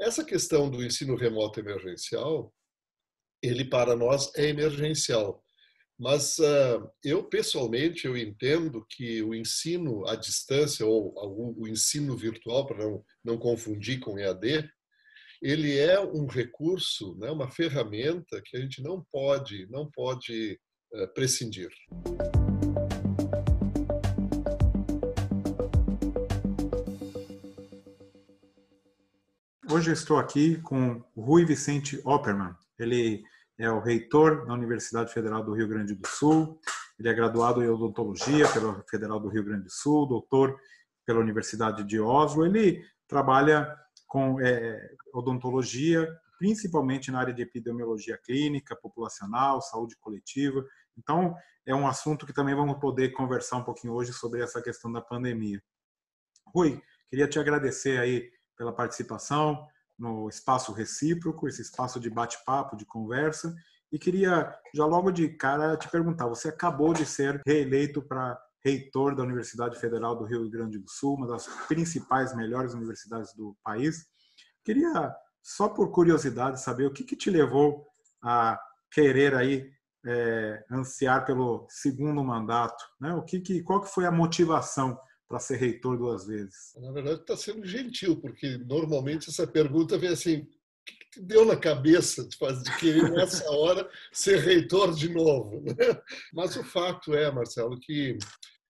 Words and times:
Essa 0.00 0.24
questão 0.24 0.70
do 0.70 0.82
ensino 0.82 1.14
remoto 1.14 1.60
emergencial, 1.60 2.54
ele 3.42 3.66
para 3.66 3.94
nós 3.94 4.34
é 4.34 4.46
emergencial. 4.46 5.44
Mas 5.98 6.38
uh, 6.38 6.90
eu 7.04 7.22
pessoalmente 7.24 8.06
eu 8.06 8.16
entendo 8.16 8.86
que 8.88 9.22
o 9.22 9.34
ensino 9.34 10.06
à 10.06 10.16
distância 10.16 10.86
ou 10.86 11.14
o 11.58 11.68
ensino 11.68 12.16
virtual 12.16 12.66
para 12.66 12.78
não, 12.78 13.04
não 13.22 13.38
confundir 13.38 14.00
com 14.00 14.18
EAD, 14.18 14.66
ele 15.42 15.78
é 15.78 16.00
um 16.00 16.26
recurso, 16.26 17.14
né, 17.18 17.30
uma 17.30 17.50
ferramenta 17.50 18.40
que 18.42 18.56
a 18.56 18.60
gente 18.60 18.82
não 18.82 19.04
pode 19.12 19.66
não 19.68 19.90
pode 19.90 20.58
uh, 20.94 21.12
prescindir. 21.12 21.68
Hoje 29.72 29.92
estou 29.92 30.18
aqui 30.18 30.60
com 30.62 31.00
Rui 31.16 31.44
Vicente 31.44 32.00
Opperman. 32.04 32.56
Ele 32.76 33.22
é 33.56 33.70
o 33.70 33.78
reitor 33.78 34.44
da 34.44 34.52
Universidade 34.52 35.12
Federal 35.12 35.44
do 35.44 35.54
Rio 35.54 35.68
Grande 35.68 35.94
do 35.94 36.08
Sul. 36.08 36.60
Ele 36.98 37.08
é 37.08 37.14
graduado 37.14 37.62
em 37.62 37.68
odontologia 37.68 38.48
pela 38.48 38.82
Federal 38.90 39.20
do 39.20 39.28
Rio 39.28 39.44
Grande 39.44 39.64
do 39.64 39.70
Sul, 39.70 40.08
doutor 40.08 40.58
pela 41.06 41.20
Universidade 41.20 41.84
de 41.84 42.00
Oslo. 42.00 42.44
Ele 42.44 42.84
trabalha 43.06 43.72
com 44.08 44.40
é, 44.40 44.90
odontologia, 45.14 46.12
principalmente 46.36 47.12
na 47.12 47.20
área 47.20 47.32
de 47.32 47.42
epidemiologia 47.42 48.18
clínica, 48.18 48.74
populacional, 48.74 49.62
saúde 49.62 49.94
coletiva. 50.00 50.66
Então, 50.98 51.32
é 51.64 51.72
um 51.72 51.86
assunto 51.86 52.26
que 52.26 52.32
também 52.32 52.56
vamos 52.56 52.80
poder 52.80 53.10
conversar 53.10 53.58
um 53.58 53.64
pouquinho 53.64 53.92
hoje 53.92 54.12
sobre 54.12 54.42
essa 54.42 54.60
questão 54.60 54.90
da 54.90 55.00
pandemia. 55.00 55.62
Rui, 56.52 56.82
queria 57.08 57.28
te 57.28 57.38
agradecer 57.38 58.00
aí 58.00 58.39
pela 58.60 58.74
participação 58.74 59.66
no 59.98 60.28
espaço 60.28 60.70
recíproco, 60.70 61.48
esse 61.48 61.62
espaço 61.62 61.98
de 61.98 62.10
bate-papo, 62.10 62.76
de 62.76 62.84
conversa. 62.84 63.56
E 63.90 63.98
queria 63.98 64.54
já 64.74 64.84
logo 64.84 65.10
de 65.10 65.30
cara 65.30 65.78
te 65.78 65.88
perguntar: 65.88 66.26
você 66.26 66.50
acabou 66.50 66.92
de 66.92 67.06
ser 67.06 67.40
reeleito 67.46 68.02
para 68.02 68.38
reitor 68.62 69.16
da 69.16 69.22
Universidade 69.22 69.80
Federal 69.80 70.14
do 70.14 70.26
Rio 70.26 70.48
Grande 70.50 70.78
do 70.78 70.90
Sul, 70.90 71.14
uma 71.14 71.26
das 71.26 71.46
principais, 71.66 72.36
melhores 72.36 72.74
universidades 72.74 73.32
do 73.32 73.56
país. 73.64 74.04
Queria, 74.62 75.10
só 75.42 75.66
por 75.66 75.90
curiosidade, 75.90 76.60
saber 76.60 76.84
o 76.84 76.92
que, 76.92 77.02
que 77.02 77.16
te 77.16 77.30
levou 77.30 77.86
a 78.22 78.60
querer 78.92 79.34
aí 79.34 79.72
é, 80.04 80.62
ansiar 80.70 81.24
pelo 81.24 81.66
segundo 81.70 82.22
mandato, 82.22 82.84
né? 83.00 83.14
O 83.14 83.22
que, 83.22 83.40
que 83.40 83.62
qual 83.62 83.80
que 83.80 83.88
foi 83.88 84.04
a 84.04 84.12
motivação 84.12 84.98
para 85.30 85.38
ser 85.38 85.58
reitor 85.58 85.96
duas 85.96 86.26
vezes? 86.26 86.74
Na 86.76 86.90
verdade, 86.90 87.20
está 87.20 87.36
sendo 87.36 87.64
gentil, 87.64 88.20
porque 88.20 88.58
normalmente 88.58 89.30
essa 89.30 89.46
pergunta 89.46 89.96
vem 89.96 90.10
assim: 90.10 90.38
o 90.38 90.46
que, 90.84 91.10
te 91.12 91.20
deu 91.20 91.44
na 91.44 91.56
cabeça 91.56 92.26
de, 92.26 92.36
fazer, 92.36 92.64
de 92.64 92.76
querer 92.78 93.12
nessa 93.12 93.48
hora 93.48 93.88
ser 94.12 94.40
reitor 94.40 94.92
de 94.92 95.08
novo? 95.08 95.62
Mas 96.34 96.56
o 96.56 96.64
fato 96.64 97.14
é, 97.14 97.30
Marcelo, 97.30 97.78
que 97.78 98.18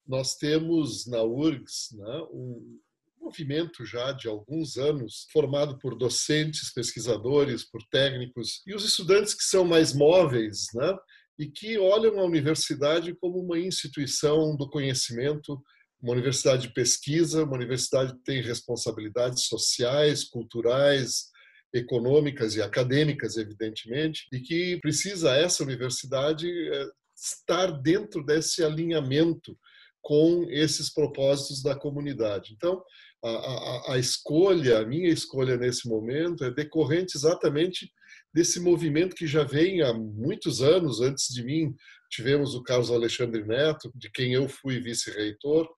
nós 0.06 0.36
temos 0.36 1.06
na 1.06 1.22
URGS 1.22 1.97
né, 1.97 2.27
um 2.31 2.78
movimento 3.19 3.86
já 3.86 4.12
de 4.12 4.28
alguns 4.28 4.77
anos, 4.77 5.27
formado 5.33 5.78
por 5.78 5.97
docentes, 5.97 6.75
pesquisadores, 6.75 7.64
por 7.64 7.83
técnicos, 7.91 8.61
e 8.66 8.75
os 8.75 8.84
estudantes 8.84 9.33
que 9.33 9.44
são 9.44 9.64
mais 9.64 9.94
móveis, 9.94 10.66
né, 10.75 10.94
e 11.38 11.47
que 11.47 11.78
olham 11.78 12.19
a 12.19 12.25
universidade 12.25 13.14
como 13.14 13.38
uma 13.38 13.58
instituição 13.58 14.55
do 14.56 14.69
conhecimento 14.69 15.62
uma 16.03 16.12
universidade 16.12 16.62
de 16.62 16.73
pesquisa, 16.73 17.45
uma 17.45 17.56
universidade 17.56 18.15
que 18.15 18.25
tem 18.25 18.43
responsabilidades 18.43 19.45
sociais, 19.45 20.25
culturais, 20.25 21.31
econômicas 21.73 22.56
e 22.56 22.62
acadêmicas, 22.62 23.37
evidentemente, 23.37 24.27
e 24.33 24.41
que 24.41 24.78
precisa 24.81 25.37
essa 25.37 25.62
universidade 25.62 26.48
eh, 26.48 26.89
estar 27.15 27.71
dentro 27.71 28.25
desse 28.25 28.65
alinhamento 28.65 29.56
com 30.03 30.47
esses 30.49 30.93
propósitos 30.93 31.62
da 31.62 31.77
comunidade. 31.77 32.55
Então, 32.55 32.83
a, 33.22 33.28
a, 33.28 33.93
a, 33.94 33.99
escolha, 33.99 34.78
a 34.78 34.87
minha 34.87 35.10
escolha 35.10 35.56
nesse 35.56 35.87
momento 35.87 36.43
é 36.43 36.50
decorrente 36.50 37.16
exatamente 37.16 37.93
desse 38.33 38.59
movimento 38.59 39.15
que 39.15 39.27
já 39.27 39.44
vem 39.44 39.83
há 39.83 39.93
muitos 39.93 40.62
anos. 40.62 41.00
Antes 41.00 41.28
de 41.28 41.44
mim, 41.44 41.75
tivemos 42.10 42.55
o 42.55 42.62
Carlos 42.62 42.91
Alexandre 42.91 43.44
Neto, 43.44 43.93
de 43.94 44.10
quem 44.10 44.33
eu 44.33 44.49
fui 44.49 44.81
vice-reitor, 44.81 45.69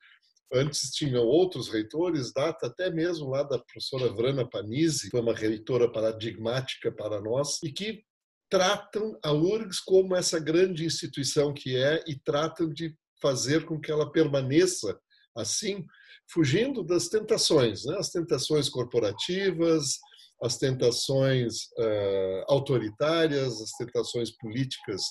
Antes 0.54 0.90
tinham 0.90 1.24
outros 1.24 1.68
reitores, 1.68 2.32
data 2.32 2.66
até 2.66 2.90
mesmo 2.90 3.30
lá 3.30 3.42
da 3.42 3.58
professora 3.58 4.12
Vrana 4.12 4.48
Panizzi, 4.48 5.04
que 5.04 5.10
foi 5.10 5.20
uma 5.20 5.34
reitora 5.34 5.90
paradigmática 5.90 6.92
para 6.92 7.20
nós, 7.20 7.58
e 7.62 7.72
que 7.72 8.02
tratam 8.50 9.18
a 9.24 9.32
URGS 9.32 9.80
como 9.80 10.14
essa 10.14 10.38
grande 10.38 10.84
instituição 10.84 11.54
que 11.54 11.74
é 11.74 12.04
e 12.06 12.18
tratam 12.22 12.68
de 12.68 12.94
fazer 13.20 13.64
com 13.64 13.80
que 13.80 13.90
ela 13.90 14.12
permaneça 14.12 14.98
assim, 15.34 15.86
fugindo 16.30 16.82
das 16.82 17.08
tentações, 17.08 17.86
né? 17.86 17.96
as 17.96 18.10
tentações 18.10 18.69
corporativas, 18.69 19.98
as 20.42 20.58
tentações 20.58 21.62
uh, 21.78 22.44
autoritárias, 22.48 23.58
as 23.60 23.70
tentações 23.72 24.30
políticas 24.36 25.02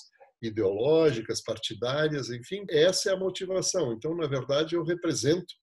ideológicas, 0.42 1.40
partidárias, 1.40 2.28
enfim, 2.30 2.64
essa 2.68 3.10
é 3.10 3.12
a 3.12 3.18
motivação. 3.18 3.92
Então, 3.92 4.14
na 4.16 4.26
verdade, 4.26 4.74
eu 4.74 4.82
represento 4.82 5.54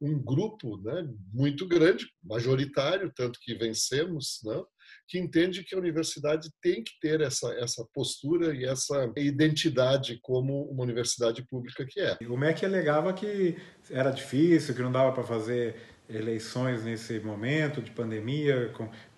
um 0.00 0.20
grupo 0.22 0.76
né, 0.82 1.08
muito 1.32 1.66
grande, 1.66 2.06
majoritário, 2.22 3.12
tanto 3.14 3.38
que 3.40 3.54
vencemos, 3.54 4.40
né, 4.44 4.60
que 5.08 5.18
entende 5.18 5.64
que 5.64 5.74
a 5.74 5.78
universidade 5.78 6.50
tem 6.60 6.82
que 6.82 6.92
ter 7.00 7.20
essa, 7.20 7.52
essa 7.54 7.86
postura 7.94 8.54
e 8.54 8.64
essa 8.64 9.10
identidade 9.16 10.18
como 10.20 10.64
uma 10.70 10.82
universidade 10.82 11.46
pública 11.46 11.86
que 11.88 12.00
é. 12.00 12.18
O 12.28 12.36
MEC 12.36 12.64
alegava 12.64 13.12
que 13.12 13.56
era 13.90 14.10
difícil, 14.10 14.74
que 14.74 14.82
não 14.82 14.92
dava 14.92 15.12
para 15.12 15.22
fazer 15.22 15.76
eleições 16.08 16.84
nesse 16.84 17.18
momento 17.20 17.80
de 17.80 17.90
pandemia, 17.90 18.72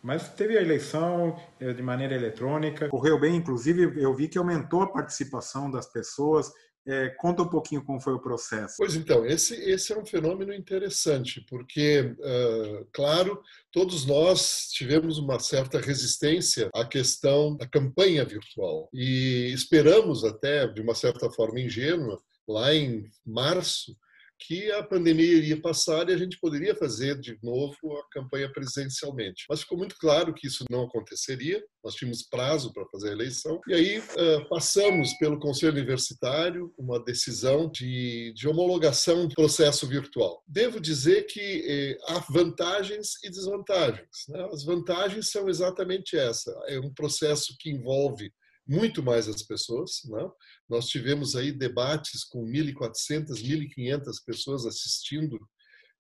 mas 0.07 0.29
teve 0.29 0.57
a 0.57 0.63
eleição 0.63 1.37
eh, 1.59 1.73
de 1.73 1.83
maneira 1.83 2.15
eletrônica, 2.15 2.89
correu 2.89 3.19
bem, 3.19 3.35
inclusive 3.35 4.01
eu 4.01 4.15
vi 4.15 4.29
que 4.29 4.39
aumentou 4.39 4.83
a 4.83 4.87
participação 4.87 5.69
das 5.69 5.93
pessoas. 5.93 6.49
É, 6.89 7.09
conta 7.09 7.43
um 7.43 7.49
pouquinho 7.49 7.85
como 7.85 8.01
foi 8.01 8.13
o 8.13 8.21
processo. 8.21 8.77
Pois 8.79 8.95
então, 8.95 9.27
esse, 9.27 9.57
esse 9.69 9.93
é 9.93 9.99
um 9.99 10.07
fenômeno 10.07 10.55
interessante, 10.55 11.45
porque, 11.51 12.15
uh, 12.21 12.87
claro, 12.93 13.43
todos 13.73 14.07
nós 14.07 14.69
tivemos 14.71 15.19
uma 15.19 15.41
certa 15.41 15.81
resistência 15.81 16.71
à 16.73 16.85
questão 16.85 17.57
da 17.57 17.67
campanha 17.67 18.25
virtual 18.25 18.89
e 18.95 19.51
esperamos 19.53 20.23
até, 20.23 20.69
de 20.69 20.81
uma 20.81 20.95
certa 20.95 21.29
forma 21.29 21.59
ingênua, 21.59 22.23
lá 22.47 22.73
em 22.73 23.11
março, 23.27 23.97
que 24.39 24.71
a 24.73 24.83
pandemia 24.83 25.35
iria 25.37 25.61
passar 25.61 26.09
e 26.09 26.13
a 26.13 26.17
gente 26.17 26.39
poderia 26.39 26.75
fazer 26.75 27.19
de 27.19 27.39
novo 27.43 27.77
a 27.99 28.09
campanha 28.11 28.51
presidencialmente. 28.53 29.45
Mas 29.49 29.61
ficou 29.61 29.79
muito 29.79 29.97
claro 29.99 30.35
que 30.35 30.47
isso 30.47 30.65
não 30.71 30.85
aconteceria, 30.85 31.63
nós 31.83 31.95
tínhamos 31.95 32.23
prazo 32.23 32.73
para 32.73 32.87
fazer 32.87 33.11
a 33.11 33.13
eleição, 33.13 33.61
e 33.69 33.75
aí 33.75 33.99
uh, 33.99 34.49
passamos 34.49 35.15
pelo 35.15 35.39
Conselho 35.39 35.73
Universitário 35.73 36.73
uma 36.77 37.03
decisão 37.03 37.71
de, 37.71 38.33
de 38.35 38.49
homologação 38.49 39.27
do 39.27 39.35
processo 39.35 39.87
virtual. 39.87 40.43
Devo 40.47 40.81
dizer 40.81 41.27
que 41.27 41.65
eh, 41.67 41.99
há 42.09 42.19
vantagens 42.31 43.15
e 43.25 43.31
desvantagens. 43.31 44.09
Né? 44.29 44.49
As 44.53 44.65
vantagens 44.65 45.31
são 45.31 45.49
exatamente 45.49 46.17
essa: 46.17 46.51
é 46.67 46.79
um 46.79 46.93
processo 46.93 47.55
que 47.59 47.71
envolve 47.71 48.33
muito 48.67 49.03
mais 49.03 49.29
as 49.29 49.43
pessoas. 49.43 50.03
Né? 50.07 50.29
Nós 50.69 50.87
tivemos 50.89 51.37
aí 51.37 51.53
debates 51.53 52.25
com 52.25 52.45
1.400, 52.45 53.43
1.500 53.43 54.25
pessoas 54.25 54.67
assistindo, 54.67 55.39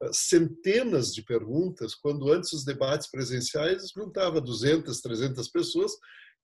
ah, 0.02 0.12
centenas 0.12 1.14
de 1.14 1.22
perguntas, 1.22 1.94
quando 1.94 2.30
antes 2.30 2.52
os 2.52 2.64
debates 2.64 3.10
presenciais 3.10 3.90
juntava 3.94 4.40
200, 4.40 5.00
300 5.00 5.48
pessoas 5.48 5.92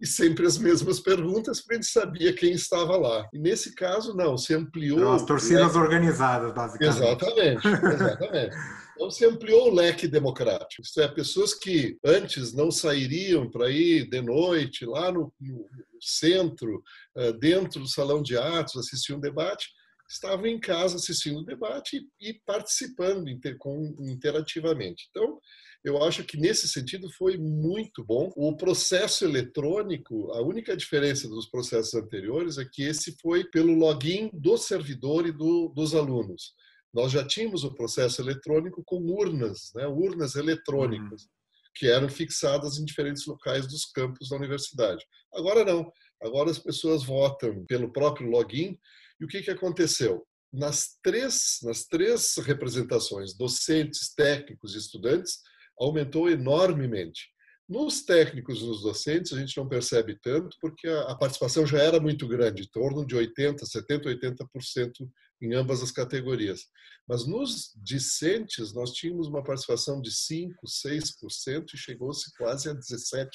e 0.00 0.06
sempre 0.06 0.46
as 0.46 0.58
mesmas 0.58 0.98
perguntas, 0.98 1.60
porque 1.60 1.76
gente 1.76 1.86
sabia 1.86 2.32
quem 2.32 2.52
estava 2.52 2.96
lá. 2.96 3.28
E 3.32 3.38
nesse 3.38 3.74
caso, 3.74 4.14
não, 4.14 4.36
se 4.36 4.54
ampliou. 4.54 5.12
As 5.12 5.24
torcidas 5.24 5.76
organizadas, 5.76 6.52
basicamente. 6.52 6.96
Exatamente, 6.96 7.68
exatamente. 7.68 8.56
Então 8.94 9.10
se 9.10 9.24
ampliou 9.24 9.68
o 9.68 9.74
leque 9.74 10.06
democrático. 10.06 10.82
Isto 10.82 11.00
é, 11.00 11.08
pessoas 11.08 11.54
que 11.54 11.98
antes 12.04 12.52
não 12.52 12.70
sairiam 12.70 13.50
para 13.50 13.68
ir 13.68 14.08
de 14.08 14.20
noite 14.20 14.84
lá 14.84 15.10
no, 15.10 15.32
no 15.40 15.68
centro, 16.00 16.80
eh, 17.16 17.32
dentro 17.32 17.80
do 17.80 17.88
salão 17.88 18.22
de 18.22 18.36
atos, 18.36 18.76
assistir 18.76 19.12
um 19.12 19.18
debate, 19.18 19.66
estavam 20.12 20.46
em 20.46 20.60
casa 20.60 20.96
assistindo 20.96 21.40
o 21.40 21.44
debate 21.44 22.06
e 22.20 22.34
participando 22.46 23.28
interativamente. 23.28 25.06
Então, 25.10 25.38
eu 25.84 26.02
acho 26.04 26.22
que 26.24 26.36
nesse 26.36 26.68
sentido 26.68 27.10
foi 27.10 27.36
muito 27.36 28.04
bom. 28.04 28.32
O 28.36 28.56
processo 28.56 29.24
eletrônico, 29.24 30.30
a 30.32 30.40
única 30.40 30.76
diferença 30.76 31.28
dos 31.28 31.48
processos 31.48 31.94
anteriores 31.94 32.56
é 32.56 32.64
que 32.64 32.82
esse 32.84 33.16
foi 33.20 33.44
pelo 33.44 33.74
login 33.74 34.30
do 34.32 34.56
servidor 34.56 35.26
e 35.26 35.32
do, 35.32 35.68
dos 35.74 35.94
alunos. 35.94 36.54
Nós 36.94 37.10
já 37.10 37.26
tínhamos 37.26 37.64
o 37.64 37.74
processo 37.74 38.20
eletrônico 38.20 38.82
com 38.84 38.98
urnas, 38.98 39.72
né, 39.74 39.86
urnas 39.86 40.36
eletrônicas. 40.36 41.22
Uhum. 41.22 41.28
que 41.74 41.86
eram 41.86 42.06
fixadas 42.06 42.78
em 42.78 42.84
diferentes 42.84 43.26
locais 43.26 43.66
dos 43.66 43.86
campos 43.86 44.28
da 44.28 44.36
universidade. 44.36 45.02
Agora 45.34 45.64
não. 45.64 45.90
Agora 46.22 46.50
as 46.50 46.58
pessoas 46.58 47.02
votam 47.02 47.64
pelo 47.64 47.90
próprio 47.90 48.28
login. 48.28 48.78
E 49.22 49.24
o 49.24 49.28
que, 49.28 49.40
que 49.40 49.52
aconteceu? 49.52 50.26
Nas 50.52 50.98
três, 51.00 51.60
nas 51.62 51.84
três 51.84 52.34
representações, 52.38 53.36
docentes, 53.36 54.12
técnicos 54.12 54.74
e 54.74 54.78
estudantes, 54.78 55.38
aumentou 55.78 56.28
enormemente. 56.28 57.28
Nos 57.68 58.04
técnicos 58.04 58.60
e 58.60 58.66
nos 58.66 58.82
docentes, 58.82 59.32
a 59.32 59.38
gente 59.38 59.56
não 59.56 59.68
percebe 59.68 60.18
tanto, 60.20 60.56
porque 60.60 60.88
a 60.88 61.14
participação 61.14 61.64
já 61.64 61.78
era 61.78 62.00
muito 62.00 62.26
grande, 62.26 62.62
em 62.64 62.68
torno 62.72 63.06
de 63.06 63.14
80%, 63.14 63.58
70%, 63.60 64.06
80% 64.06 65.08
em 65.42 65.54
ambas 65.54 65.82
as 65.82 65.90
categorias. 65.90 66.66
Mas 67.08 67.26
nos 67.26 67.72
discentes, 67.76 68.72
nós 68.72 68.92
tínhamos 68.92 69.26
uma 69.26 69.42
participação 69.42 70.00
de 70.00 70.10
5%, 70.10 70.52
6% 70.64 71.64
e 71.74 71.76
chegou-se 71.76 72.32
quase 72.36 72.70
a 72.70 72.74
17% 72.74 73.28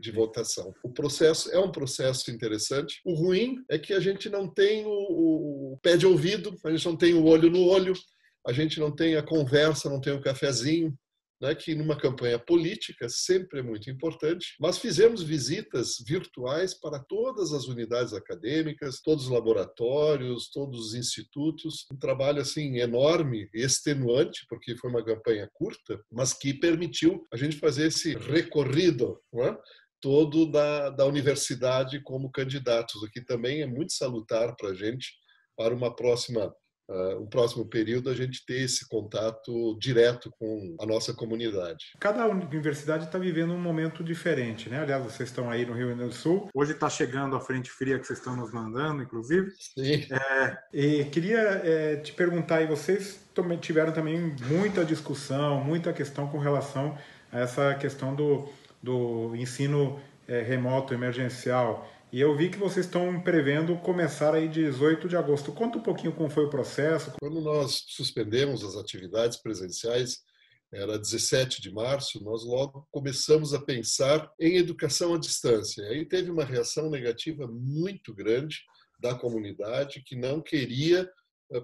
de 0.00 0.10
votação. 0.10 0.74
O 0.82 0.92
processo 0.92 1.50
é 1.50 1.58
um 1.58 1.70
processo 1.70 2.30
interessante. 2.30 3.00
O 3.04 3.14
ruim 3.14 3.64
é 3.70 3.78
que 3.78 3.92
a 3.94 4.00
gente 4.00 4.28
não 4.28 4.52
tem 4.52 4.84
o, 4.84 5.74
o 5.74 5.78
pé 5.80 5.96
de 5.96 6.06
ouvido, 6.06 6.56
a 6.64 6.70
gente 6.70 6.86
não 6.86 6.96
tem 6.96 7.14
o 7.14 7.24
olho 7.24 7.48
no 7.48 7.64
olho, 7.64 7.92
a 8.46 8.52
gente 8.52 8.80
não 8.80 8.94
tem 8.94 9.14
a 9.14 9.22
conversa, 9.22 9.88
não 9.88 10.00
tem 10.00 10.12
o 10.12 10.20
cafezinho, 10.20 10.92
né, 11.40 11.54
que 11.54 11.74
numa 11.74 11.96
campanha 11.96 12.38
política 12.38 13.08
sempre 13.08 13.60
é 13.60 13.62
muito 13.62 13.90
importante, 13.90 14.54
mas 14.60 14.78
fizemos 14.78 15.22
visitas 15.22 15.96
virtuais 16.06 16.74
para 16.74 16.98
todas 16.98 17.52
as 17.52 17.66
unidades 17.66 18.12
acadêmicas, 18.12 19.00
todos 19.00 19.24
os 19.24 19.30
laboratórios, 19.30 20.50
todos 20.50 20.88
os 20.88 20.94
institutos, 20.94 21.86
um 21.92 21.96
trabalho 21.96 22.40
assim 22.40 22.78
enorme, 22.78 23.48
extenuante, 23.54 24.44
porque 24.48 24.76
foi 24.76 24.90
uma 24.90 25.04
campanha 25.04 25.48
curta, 25.52 26.00
mas 26.10 26.32
que 26.32 26.52
permitiu 26.52 27.26
a 27.32 27.36
gente 27.36 27.56
fazer 27.56 27.86
esse 27.86 28.14
recorrido, 28.14 29.20
é? 29.34 29.56
todo 30.00 30.50
da, 30.50 30.90
da 30.90 31.04
universidade 31.04 32.00
como 32.02 32.30
candidatos, 32.30 33.02
o 33.02 33.10
que 33.10 33.20
também 33.20 33.62
é 33.62 33.66
muito 33.66 33.92
salutar 33.92 34.54
para 34.56 34.70
a 34.70 34.74
gente 34.74 35.12
para 35.56 35.74
uma 35.74 35.94
próxima 35.94 36.54
uh, 36.88 37.22
um 37.22 37.26
próximo 37.26 37.66
período 37.66 38.10
a 38.10 38.14
gente 38.14 38.44
ter 38.44 38.62
esse 38.62 38.88
contato 38.88 39.76
direto 39.78 40.30
com 40.38 40.76
a 40.80 40.86
nossa 40.86 41.12
comunidade. 41.12 41.86
Cada 42.00 42.26
universidade 42.26 43.04
está 43.04 43.18
vivendo 43.18 43.52
um 43.52 43.60
momento 43.60 44.02
diferente, 44.02 44.68
né? 44.68 44.80
Aliás, 44.80 45.02
vocês 45.04 45.28
estão 45.28 45.50
aí 45.50 45.66
no 45.66 45.74
Rio 45.74 45.88
Grande 45.88 46.04
do 46.04 46.12
Sul. 46.12 46.48
Hoje 46.54 46.72
está 46.72 46.88
chegando 46.88 47.36
a 47.36 47.40
frente 47.40 47.70
fria 47.70 47.98
que 47.98 48.06
vocês 48.06 48.18
estão 48.18 48.36
nos 48.36 48.52
mandando, 48.52 49.02
inclusive. 49.02 49.50
Sim. 49.58 50.06
É, 50.10 50.58
e 50.72 51.04
queria 51.06 51.38
é, 51.64 51.96
te 51.96 52.12
perguntar 52.12 52.56
aí, 52.56 52.66
vocês 52.66 53.20
tiveram 53.60 53.92
também 53.92 54.34
muita 54.48 54.84
discussão, 54.84 55.62
muita 55.62 55.92
questão 55.92 56.26
com 56.28 56.38
relação 56.38 56.98
a 57.30 57.40
essa 57.40 57.74
questão 57.74 58.14
do, 58.14 58.48
do 58.82 59.36
ensino 59.36 60.00
é, 60.26 60.42
remoto 60.42 60.92
emergencial. 60.92 61.88
E 62.10 62.20
eu 62.20 62.34
vi 62.34 62.48
que 62.48 62.56
vocês 62.56 62.86
estão 62.86 63.20
prevendo 63.20 63.76
começar 63.76 64.34
aí 64.34 64.48
18 64.48 65.08
de 65.08 65.16
agosto. 65.16 65.52
Conta 65.52 65.76
um 65.76 65.82
pouquinho 65.82 66.14
como 66.14 66.30
foi 66.30 66.46
o 66.46 66.50
processo. 66.50 67.12
Quando 67.20 67.38
nós 67.42 67.84
suspendemos 67.88 68.64
as 68.64 68.76
atividades 68.76 69.36
presenciais, 69.36 70.22
era 70.72 70.98
17 70.98 71.60
de 71.60 71.70
março, 71.70 72.22
nós 72.24 72.44
logo 72.44 72.88
começamos 72.90 73.52
a 73.52 73.60
pensar 73.60 74.32
em 74.40 74.56
educação 74.56 75.14
à 75.14 75.18
distância. 75.18 75.84
Aí 75.88 76.04
teve 76.06 76.30
uma 76.30 76.44
reação 76.44 76.88
negativa 76.88 77.46
muito 77.46 78.14
grande 78.14 78.62
da 78.98 79.14
comunidade 79.14 80.02
que 80.02 80.16
não 80.16 80.40
queria 80.40 81.10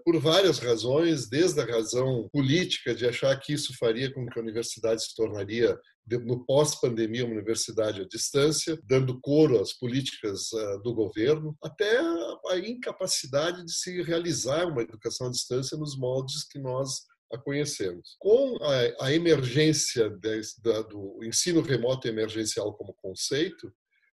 por 0.04 0.18
várias 0.18 0.58
razões, 0.58 1.28
desde 1.28 1.60
a 1.60 1.64
razão 1.64 2.28
política 2.32 2.94
de 2.94 3.06
achar 3.06 3.38
que 3.38 3.52
isso 3.52 3.76
faria 3.78 4.12
com 4.12 4.26
que 4.26 4.38
a 4.38 4.42
universidade 4.42 5.04
se 5.04 5.14
tornaria 5.14 5.78
no 6.24 6.44
pós-pandemia, 6.44 7.24
uma 7.24 7.34
universidade 7.34 8.00
à 8.00 8.06
distância, 8.06 8.78
dando 8.84 9.20
coro 9.20 9.60
às 9.60 9.72
políticas 9.72 10.52
ah, 10.52 10.76
do 10.82 10.94
governo, 10.94 11.56
até 11.62 11.98
a 11.98 12.58
incapacidade 12.58 13.64
de 13.64 13.72
se 13.72 14.02
realizar 14.02 14.66
uma 14.66 14.82
educação 14.82 15.28
à 15.28 15.30
distância 15.30 15.76
nos 15.78 15.96
moldes 15.96 16.46
que 16.46 16.58
nós 16.58 17.02
a 17.32 17.38
conhecemos. 17.38 18.16
Com 18.18 18.58
a, 19.00 19.12
emergência 19.12 20.10
do 20.10 21.24
ensino 21.24 21.62
remoto 21.62 22.06
emergencial 22.06 22.72
como 22.74 22.94
conceito, 22.94 23.72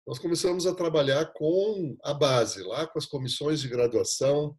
nós 0.07 0.19
começamos 0.19 0.67
a 0.67 0.75
trabalhar 0.75 1.33
com 1.35 1.97
a 2.03 2.15
base, 2.15 2.63
lá 2.63 2.87
com 2.87 2.99
as 2.99 3.07
comissões 3.07 3.61
de 3.61 3.69
graduação, 3.69 4.57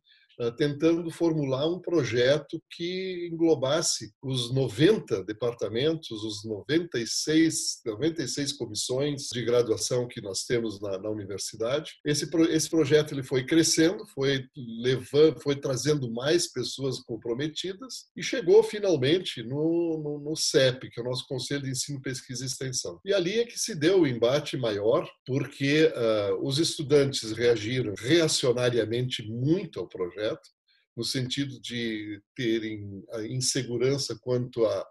tentando 0.57 1.09
formular 1.11 1.67
um 1.67 1.79
projeto 1.79 2.61
que 2.71 3.29
englobasse 3.31 4.13
os 4.23 4.53
90 4.53 5.23
departamentos, 5.23 6.23
os 6.23 6.45
96, 6.45 7.81
96 7.85 8.53
comissões 8.53 9.27
de 9.33 9.43
graduação 9.43 10.07
que 10.07 10.21
nós 10.21 10.43
temos 10.45 10.79
na, 10.81 10.97
na 10.97 11.09
universidade. 11.09 11.93
Esse, 12.05 12.29
esse 12.49 12.69
projeto 12.69 13.13
ele 13.13 13.23
foi 13.23 13.45
crescendo, 13.45 14.05
foi 14.07 14.45
levando, 14.55 15.41
foi 15.41 15.55
trazendo 15.55 16.09
mais 16.11 16.47
pessoas 16.47 16.99
comprometidas 16.99 18.05
e 18.15 18.23
chegou 18.23 18.63
finalmente 18.63 19.43
no, 19.43 20.01
no, 20.01 20.19
no 20.29 20.35
CEP, 20.35 20.89
que 20.89 20.99
é 20.99 21.03
o 21.03 21.05
nosso 21.05 21.27
Conselho 21.27 21.63
de 21.63 21.71
Ensino, 21.71 22.01
Pesquisa 22.01 22.43
e 22.43 22.47
Extensão. 22.47 22.99
E 23.03 23.13
ali 23.13 23.39
é 23.39 23.45
que 23.45 23.59
se 23.59 23.75
deu 23.75 24.01
o 24.01 24.07
embate 24.07 24.55
maior, 24.55 25.09
porque 25.25 25.85
uh, 25.85 26.47
os 26.47 26.59
estudantes 26.59 27.31
reagiram 27.33 27.93
reacionariamente 27.97 29.23
muito 29.27 29.79
ao 29.79 29.87
projeto 29.87 30.28
projeto, 30.29 30.49
no 30.95 31.03
sentido 31.03 31.59
de 31.61 32.21
terem 32.35 33.03
a 33.11 33.23
insegurança 33.23 34.17
quanto 34.21 34.65
a, 34.65 34.87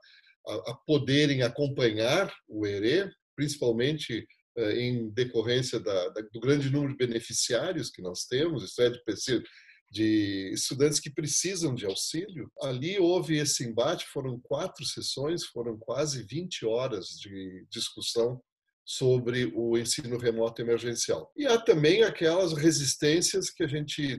a, 0.47 0.55
a 0.71 0.75
poderem 0.87 1.43
acompanhar 1.43 2.33
o 2.49 2.67
ERE, 2.67 3.11
principalmente 3.37 4.27
eh, 4.57 4.81
em 4.81 5.11
decorrência 5.11 5.79
da, 5.79 6.09
da, 6.09 6.21
do 6.33 6.41
grande 6.41 6.71
número 6.71 6.93
de 6.93 7.07
beneficiários 7.07 7.91
que 7.91 8.03
nós 8.03 8.25
temos, 8.25 8.65
isso 8.65 8.81
é, 8.81 8.91
de, 8.91 9.43
de 9.91 10.51
estudantes 10.55 10.99
que 10.99 11.11
precisam 11.11 11.75
de 11.75 11.85
auxílio. 11.85 12.51
Ali 12.63 12.99
houve 12.99 13.37
esse 13.37 13.65
embate, 13.65 14.07
foram 14.07 14.41
quatro 14.41 14.85
sessões, 14.85 15.45
foram 15.45 15.77
quase 15.79 16.25
20 16.25 16.65
horas 16.65 17.09
de 17.21 17.67
discussão 17.71 18.41
sobre 18.89 19.53
o 19.55 19.77
ensino 19.77 20.17
remoto 20.17 20.63
emergencial. 20.63 21.31
E 21.37 21.45
há 21.47 21.61
também 21.61 22.03
aquelas 22.03 22.55
resistências 22.55 23.51
que 23.51 23.63
a 23.63 23.67
gente 23.67 24.19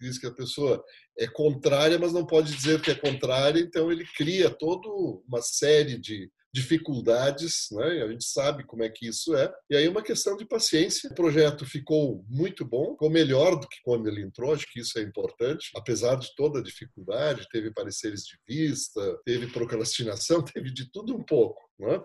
diz 0.00 0.18
que 0.18 0.26
a 0.26 0.34
pessoa 0.34 0.82
é 1.18 1.26
contrária, 1.26 1.98
mas 1.98 2.12
não 2.12 2.26
pode 2.26 2.54
dizer 2.54 2.80
que 2.80 2.90
é 2.90 2.94
contrária, 2.94 3.60
então 3.60 3.90
ele 3.90 4.06
cria 4.16 4.50
toda 4.50 4.88
uma 4.88 5.42
série 5.42 5.98
de 5.98 6.30
dificuldades, 6.52 7.68
né? 7.72 8.02
a 8.02 8.08
gente 8.08 8.24
sabe 8.24 8.64
como 8.64 8.82
é 8.82 8.88
que 8.88 9.06
isso 9.06 9.36
é, 9.36 9.52
e 9.70 9.76
aí 9.76 9.86
uma 9.86 10.02
questão 10.02 10.36
de 10.36 10.46
paciência. 10.46 11.10
O 11.10 11.14
projeto 11.14 11.66
ficou 11.66 12.24
muito 12.28 12.64
bom, 12.64 12.92
ficou 12.92 13.10
melhor 13.10 13.58
do 13.58 13.68
que 13.68 13.76
quando 13.84 14.08
ele 14.08 14.22
entrou, 14.22 14.52
acho 14.52 14.66
que 14.72 14.80
isso 14.80 14.98
é 14.98 15.02
importante, 15.02 15.70
apesar 15.76 16.16
de 16.16 16.34
toda 16.34 16.58
a 16.58 16.62
dificuldade, 16.62 17.46
teve 17.50 17.70
pareceres 17.72 18.22
de 18.22 18.38
vista, 18.46 19.20
teve 19.24 19.46
procrastinação, 19.48 20.42
teve 20.42 20.72
de 20.72 20.90
tudo 20.90 21.14
um 21.14 21.22
pouco, 21.22 21.60
né? 21.78 22.00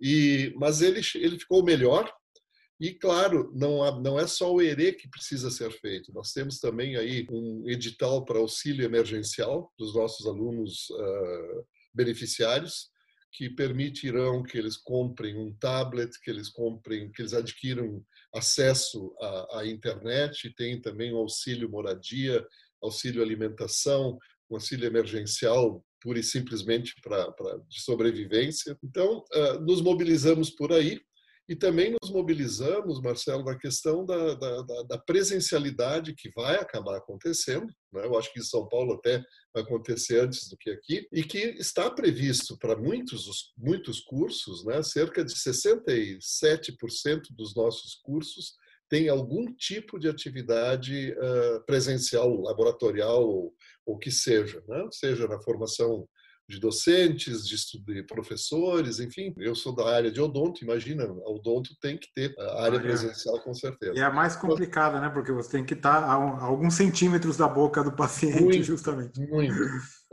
E, 0.00 0.52
mas 0.56 0.82
ele, 0.82 1.00
ele 1.14 1.38
ficou 1.38 1.64
melhor, 1.64 2.12
e, 2.84 2.92
claro, 2.92 3.50
não, 3.54 3.82
há, 3.82 3.98
não 3.98 4.20
é 4.20 4.26
só 4.26 4.52
o 4.52 4.60
ERE 4.60 4.92
que 4.92 5.08
precisa 5.08 5.50
ser 5.50 5.70
feito. 5.72 6.12
Nós 6.12 6.32
temos 6.32 6.58
também 6.58 6.96
aí 6.96 7.26
um 7.30 7.66
edital 7.66 8.26
para 8.26 8.38
auxílio 8.38 8.84
emergencial 8.84 9.72
dos 9.78 9.94
nossos 9.94 10.26
alunos 10.26 10.90
uh, 10.90 11.66
beneficiários, 11.94 12.90
que 13.32 13.48
permitirão 13.48 14.42
que 14.42 14.58
eles 14.58 14.76
comprem 14.76 15.34
um 15.34 15.50
tablet, 15.54 16.10
que 16.20 16.30
eles 16.30 16.50
comprem, 16.50 17.10
que 17.10 17.22
eles 17.22 17.32
adquiram 17.32 18.04
acesso 18.34 19.16
à, 19.18 19.60
à 19.60 19.66
internet, 19.66 20.52
tem 20.54 20.78
também 20.78 21.10
o 21.10 21.16
auxílio 21.16 21.70
moradia, 21.70 22.46
auxílio 22.82 23.22
alimentação, 23.22 24.18
um 24.50 24.56
auxílio 24.56 24.86
emergencial 24.86 25.82
pura 26.02 26.18
e 26.18 26.22
simplesmente 26.22 26.94
para 27.00 27.32
de 27.66 27.80
sobrevivência. 27.80 28.78
Então, 28.84 29.24
uh, 29.34 29.60
nos 29.60 29.80
mobilizamos 29.80 30.50
por 30.50 30.70
aí 30.70 31.00
e 31.48 31.54
também 31.54 31.94
nos 32.00 32.10
mobilizamos, 32.10 33.02
Marcelo, 33.02 33.44
na 33.44 33.58
questão 33.58 34.04
da, 34.04 34.34
da, 34.34 34.62
da 34.88 34.98
presencialidade 34.98 36.14
que 36.14 36.30
vai 36.34 36.56
acabar 36.56 36.96
acontecendo. 36.96 37.66
Né? 37.92 38.04
Eu 38.06 38.18
acho 38.18 38.32
que 38.32 38.40
em 38.40 38.44
São 38.44 38.66
Paulo 38.66 38.94
até 38.94 39.22
vai 39.52 39.62
acontecer 39.62 40.20
antes 40.20 40.48
do 40.48 40.56
que 40.56 40.70
aqui, 40.70 41.06
e 41.12 41.22
que 41.22 41.38
está 41.38 41.90
previsto 41.90 42.56
para 42.58 42.76
muitos, 42.76 43.52
muitos 43.58 44.00
cursos, 44.00 44.64
né? 44.64 44.82
cerca 44.82 45.22
de 45.22 45.34
67% 45.34 47.20
dos 47.30 47.54
nossos 47.54 47.96
cursos 47.96 48.54
tem 48.88 49.08
algum 49.08 49.46
tipo 49.54 49.98
de 49.98 50.08
atividade 50.08 51.12
uh, 51.12 51.64
presencial, 51.66 52.40
laboratorial 52.42 53.26
ou 53.28 53.54
o 53.84 53.98
que 53.98 54.10
seja, 54.10 54.62
né? 54.68 54.86
seja 54.92 55.26
na 55.26 55.40
formação 55.40 56.08
de 56.48 56.60
docentes, 56.60 57.46
de, 57.46 57.56
de, 57.80 58.02
professores, 58.02 59.00
enfim. 59.00 59.34
Eu 59.38 59.54
sou 59.54 59.74
da 59.74 59.88
área 59.88 60.10
de 60.10 60.20
odonto, 60.20 60.62
imagina, 60.62 61.04
odonto 61.26 61.70
tem 61.80 61.96
que 61.96 62.12
ter 62.14 62.34
a 62.38 62.64
área 62.64 62.80
presencial 62.80 63.40
com 63.40 63.54
certeza. 63.54 63.94
E 63.94 64.00
é 64.00 64.04
a 64.04 64.12
mais 64.12 64.36
complicada, 64.36 65.00
né? 65.00 65.08
Porque 65.08 65.32
você 65.32 65.52
tem 65.52 65.64
que 65.64 65.74
estar 65.74 66.04
a, 66.04 66.14
alguns 66.14 66.74
centímetros 66.74 67.36
da 67.36 67.48
boca 67.48 67.82
do 67.82 67.92
paciente, 67.92 68.42
muito, 68.42 68.62
justamente. 68.64 69.18
Muito. 69.20 69.54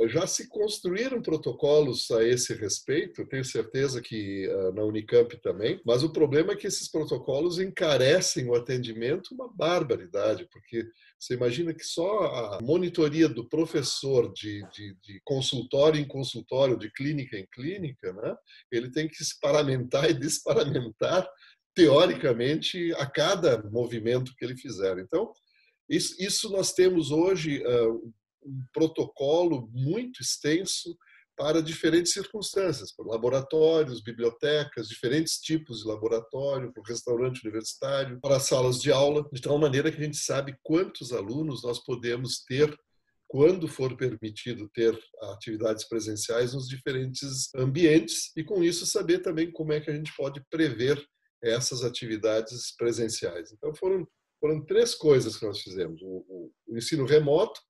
Já 0.08 0.26
se 0.26 0.48
construíram 0.48 1.22
protocolos 1.22 2.10
a 2.12 2.24
esse 2.24 2.54
respeito, 2.56 3.28
tenho 3.28 3.46
certeza 3.46 4.02
que 4.02 4.48
uh, 4.48 4.74
na 4.74 4.84
Unicamp 4.84 5.40
também, 5.42 5.80
mas 5.86 6.04
o 6.04 6.12
problema 6.12 6.54
é 6.54 6.56
que 6.56 6.66
esses 6.66 6.90
protocolos 6.90 7.60
encarecem 7.60 8.50
o 8.50 8.56
atendimento 8.56 9.36
uma 9.36 9.52
barbaridade, 9.54 10.48
porque 10.52 10.88
você 11.20 11.36
imagina 11.36 11.74
que 11.74 11.84
só 11.84 12.26
a 12.26 12.60
monitoria 12.64 13.30
do 13.30 13.48
professor 13.48 14.32
de, 14.34 14.64
de, 14.72 14.96
de 15.04 15.22
consultório 15.24 16.00
em 16.00 16.08
consultório, 16.08 16.78
de 16.78 16.92
clínica 16.92 17.38
em 17.38 17.46
clínica, 17.54 18.12
né, 18.14 18.36
ele 18.72 18.90
tem 18.90 19.08
que 19.08 19.24
se 19.24 19.40
paramentar 19.40 20.10
e 20.10 20.14
desparamentar 20.14 21.30
teoricamente 21.76 22.92
a 22.96 23.06
cada 23.06 23.62
movimento 23.70 24.34
que 24.36 24.44
ele 24.44 24.58
fizer. 24.58 24.98
Então, 24.98 25.32
isso, 25.90 26.50
nós 26.50 26.74
temos 26.74 27.12
hoje 27.12 27.62
uh, 27.66 28.14
um 28.44 28.64
protocolo 28.74 29.70
muito 29.72 30.22
extenso 30.22 30.98
para 31.38 31.62
diferentes 31.62 32.14
circunstâncias, 32.14 32.94
para 32.94 33.06
laboratórios, 33.06 34.04
bibliotecas, 34.04 34.88
diferentes 34.88 35.40
tipos 35.40 35.80
de 35.80 35.88
laboratório, 35.88 36.72
para 36.72 36.82
o 36.82 36.86
restaurante 36.86 37.42
universitário, 37.44 38.20
para 38.22 38.40
salas 38.40 38.80
de 38.80 38.92
aula, 38.92 39.28
de 39.32 39.42
tal 39.42 39.58
maneira 39.58 39.92
que 39.92 39.98
a 39.98 40.04
gente 40.04 40.18
sabe 40.18 40.56
quantos 40.62 41.12
alunos 41.12 41.64
nós 41.64 41.84
podemos 41.84 42.44
ter 42.44 42.78
quando 43.28 43.66
for 43.66 43.96
permitido 43.96 44.70
ter 44.74 44.94
atividades 45.32 45.88
presenciais 45.88 46.54
nos 46.54 46.68
diferentes 46.68 47.50
ambientes 47.56 48.30
e 48.36 48.44
com 48.44 48.62
isso 48.62 48.86
saber 48.86 49.20
também 49.20 49.50
como 49.50 49.72
é 49.72 49.80
que 49.80 49.90
a 49.90 49.96
gente 49.96 50.14
pode 50.18 50.44
prever 50.50 51.02
essas 51.42 51.84
atividades 51.84 52.76
presenciais. 52.76 53.52
Então 53.54 53.74
foram 53.74 54.06
foram 54.42 54.66
três 54.66 54.96
coisas 54.96 55.38
que 55.38 55.46
nós 55.46 55.62
fizemos: 55.62 56.02
o, 56.02 56.26
o, 56.28 56.52
o 56.68 56.78
ensino 56.78 57.06
remoto, 57.06 57.62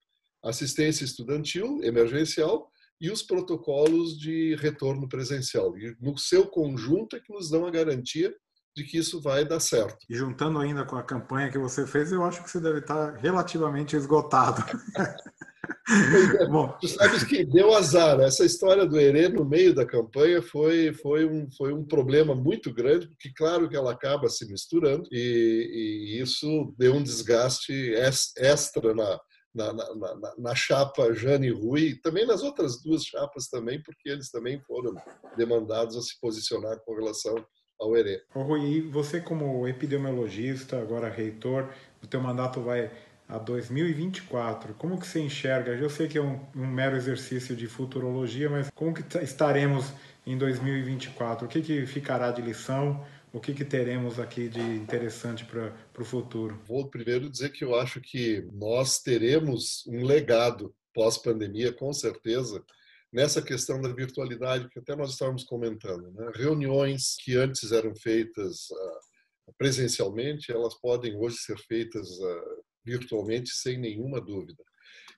assistência 0.44 1.04
estudantil 1.04 1.80
emergencial 1.84 2.70
e 3.00 3.10
os 3.10 3.24
protocolos 3.24 4.18
de 4.18 4.56
retorno 4.56 5.10
presencial. 5.10 5.76
E 5.78 5.96
no 6.00 6.18
seu 6.18 6.46
conjunto 6.46 7.16
é 7.16 7.20
que 7.20 7.34
nos 7.34 7.50
dão 7.50 7.66
a 7.66 7.72
garantia 7.72 8.34
de 8.76 8.84
que 8.84 8.98
isso 8.98 9.20
vai 9.20 9.44
dar 9.44 9.60
certo. 9.60 9.98
E 10.10 10.16
juntando 10.16 10.60
ainda 10.60 10.86
com 10.86 10.96
a 10.96 11.04
campanha 11.04 11.50
que 11.50 11.58
você 11.58 11.86
fez, 11.86 12.12
eu 12.12 12.24
acho 12.24 12.44
que 12.44 12.50
você 12.50 12.60
deve 12.60 12.80
estar 12.80 13.16
relativamente 13.16 13.96
esgotado. 13.96 14.64
Bom, 16.50 16.78
tu 16.80 16.88
sabes 16.88 17.24
que 17.24 17.44
deu 17.44 17.74
azar. 17.74 18.20
Essa 18.22 18.46
história 18.46 18.86
do 18.86 19.00
Herê 19.00 19.28
no 19.28 19.44
meio 19.44 19.74
da 19.74 19.86
campanha 19.86 20.42
foi, 20.42 20.94
foi, 20.94 21.26
um, 21.26 21.50
foi 21.52 21.74
um 21.74 21.84
problema 21.84 22.34
muito 22.34 22.74
grande, 22.74 23.08
porque 23.08 23.32
claro 23.36 23.68
que 23.68 23.76
ela 23.76 23.92
acaba 23.92 24.30
se 24.30 24.46
misturando 24.50 25.08
e, 25.12 26.18
e 26.18 26.22
isso 26.22 26.74
deu 26.78 26.94
um 26.94 27.04
desgaste 27.04 27.94
extra 28.38 28.94
na, 28.94 29.20
na, 29.54 29.74
na, 29.74 29.96
na, 29.96 30.34
na, 30.38 30.56
chapa 30.56 31.14
Jane 31.14 31.50
Rui 31.50 31.96
também 32.02 32.26
nas 32.26 32.42
outras 32.42 32.82
duas 32.82 33.04
chapas 33.04 33.48
também, 33.48 33.82
porque 33.84 34.10
eles 34.10 34.30
também 34.30 34.60
foram 34.62 34.96
demandados 35.36 35.98
a 35.98 36.02
se 36.02 36.20
posicionar 36.20 36.80
com 36.86 36.96
relação 36.96 37.36
ao 37.80 37.98
ERE. 37.98 38.22
Ô 38.34 38.44
Rui, 38.44 38.82
você 38.90 39.20
como 39.20 39.68
epidemiologista, 39.68 40.80
agora 40.80 41.10
reitor, 41.10 41.70
o 42.02 42.08
teu 42.08 42.22
mandato 42.22 42.62
vai 42.62 42.92
a 43.28 43.38
2024. 43.38 44.74
Como 44.76 45.00
que 45.00 45.08
você 45.08 45.22
enxerga? 45.22 45.72
Eu 45.72 45.90
sei 45.90 46.08
que 46.08 46.18
é 46.18 46.22
um, 46.22 46.40
um 46.56 46.68
mero 46.68 46.98
exercício 46.98 47.56
de 47.56 47.66
futurologia, 47.66 48.50
mas 48.50 48.70
como 48.76 48.94
que 48.94 49.18
estaremos 49.20 49.92
em 50.26 50.38
2024? 50.38 51.46
O 51.46 51.50
que, 51.50 51.62
que 51.62 51.86
ficará 51.86 52.30
de 52.32 52.42
lição? 52.42 53.04
O 53.34 53.40
que, 53.40 53.54
que 53.54 53.64
teremos 53.64 54.20
aqui 54.20 54.50
de 54.50 54.60
interessante 54.60 55.46
para 55.46 55.74
o 55.98 56.06
futuro? 56.06 56.60
Vou 56.68 56.90
primeiro 56.90 57.30
dizer 57.30 57.52
que 57.52 57.64
eu 57.64 57.76
acho 57.76 58.02
que 58.02 58.46
nós 58.52 59.00
teremos 59.00 59.86
um 59.88 60.04
legado 60.04 60.76
pós-pandemia, 60.94 61.72
com 61.72 61.94
certeza, 61.94 62.64
nessa 63.12 63.42
questão 63.42 63.82
da 63.82 63.94
virtualidade 63.94 64.70
que 64.70 64.80
até 64.80 64.96
nós 64.96 65.12
estávamos 65.12 65.44
comentando. 65.44 66.12
Né? 66.12 66.32
Reuniões 66.36 67.16
que 67.24 67.36
antes 67.36 67.72
eram 67.72 67.96
feitas 67.96 68.70
uh, 68.70 69.54
presencialmente, 69.58 70.52
elas 70.52 70.76
podem 70.76 71.16
hoje 71.16 71.38
ser 71.38 71.58
feitas 71.58 72.10
uh, 72.10 72.64
virtualmente 72.84 73.52
sem 73.52 73.78
nenhuma 73.78 74.20
dúvida. 74.20 74.62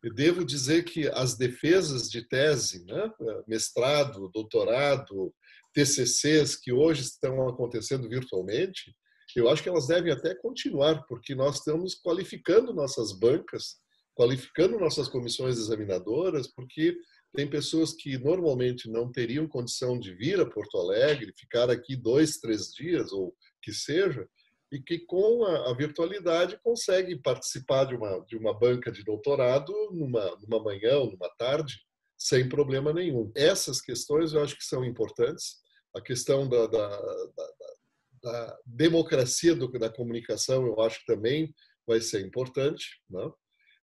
Eu 0.03 0.13
devo 0.13 0.43
dizer 0.43 0.83
que 0.83 1.07
as 1.07 1.35
defesas 1.35 2.09
de 2.09 2.27
tese, 2.27 2.83
né? 2.85 3.11
mestrado, 3.47 4.29
doutorado, 4.33 5.33
TCCs 5.73 6.55
que 6.55 6.71
hoje 6.71 7.01
estão 7.01 7.47
acontecendo 7.47 8.07
virtualmente, 8.07 8.95
eu 9.35 9.49
acho 9.49 9.63
que 9.63 9.69
elas 9.69 9.87
devem 9.87 10.11
até 10.11 10.35
continuar, 10.35 11.05
porque 11.07 11.33
nós 11.33 11.57
estamos 11.57 11.95
qualificando 11.95 12.73
nossas 12.73 13.11
bancas, 13.11 13.77
qualificando 14.15 14.79
nossas 14.79 15.07
comissões 15.07 15.57
examinadoras, 15.57 16.47
porque 16.47 16.95
tem 17.35 17.49
pessoas 17.49 17.93
que 17.93 18.17
normalmente 18.19 18.87
não 18.87 19.11
teriam 19.11 19.47
condição 19.47 19.99
de 19.99 20.13
vir 20.13 20.39
a 20.39 20.45
Porto 20.45 20.77
Alegre, 20.77 21.33
ficar 21.35 21.69
aqui 21.69 21.95
dois, 21.95 22.37
três 22.37 22.71
dias, 22.71 23.11
ou 23.11 23.35
que 23.61 23.73
seja, 23.73 24.27
e 24.71 24.79
que 24.79 24.99
com 24.99 25.43
a, 25.45 25.71
a 25.71 25.73
virtualidade 25.73 26.59
conseguem 26.63 27.19
participar 27.19 27.85
de 27.85 27.95
uma, 27.95 28.19
de 28.27 28.37
uma 28.37 28.57
banca 28.57 28.91
de 28.91 29.03
doutorado 29.03 29.73
numa, 29.91 30.37
numa 30.41 30.63
manhã 30.63 30.97
ou 30.99 31.11
numa 31.11 31.29
tarde, 31.37 31.75
sem 32.23 32.47
problema 32.47 32.93
nenhum. 32.93 33.29
Essas 33.35 33.81
questões 33.81 34.31
eu 34.31 34.41
acho 34.41 34.55
que 34.55 34.63
são 34.63 34.85
importantes 34.85 35.57
a 35.93 35.99
questão 35.99 36.47
da, 36.47 36.67
da, 36.67 36.87
da, 36.87 37.49
da 38.23 38.57
democracia 38.65 39.53
do, 39.53 39.69
da 39.73 39.89
comunicação, 39.89 40.65
eu 40.65 40.79
acho 40.79 41.01
que 41.01 41.05
também 41.05 41.53
vai 41.85 41.99
ser 41.99 42.25
importante. 42.25 43.01
Né? 43.09 43.29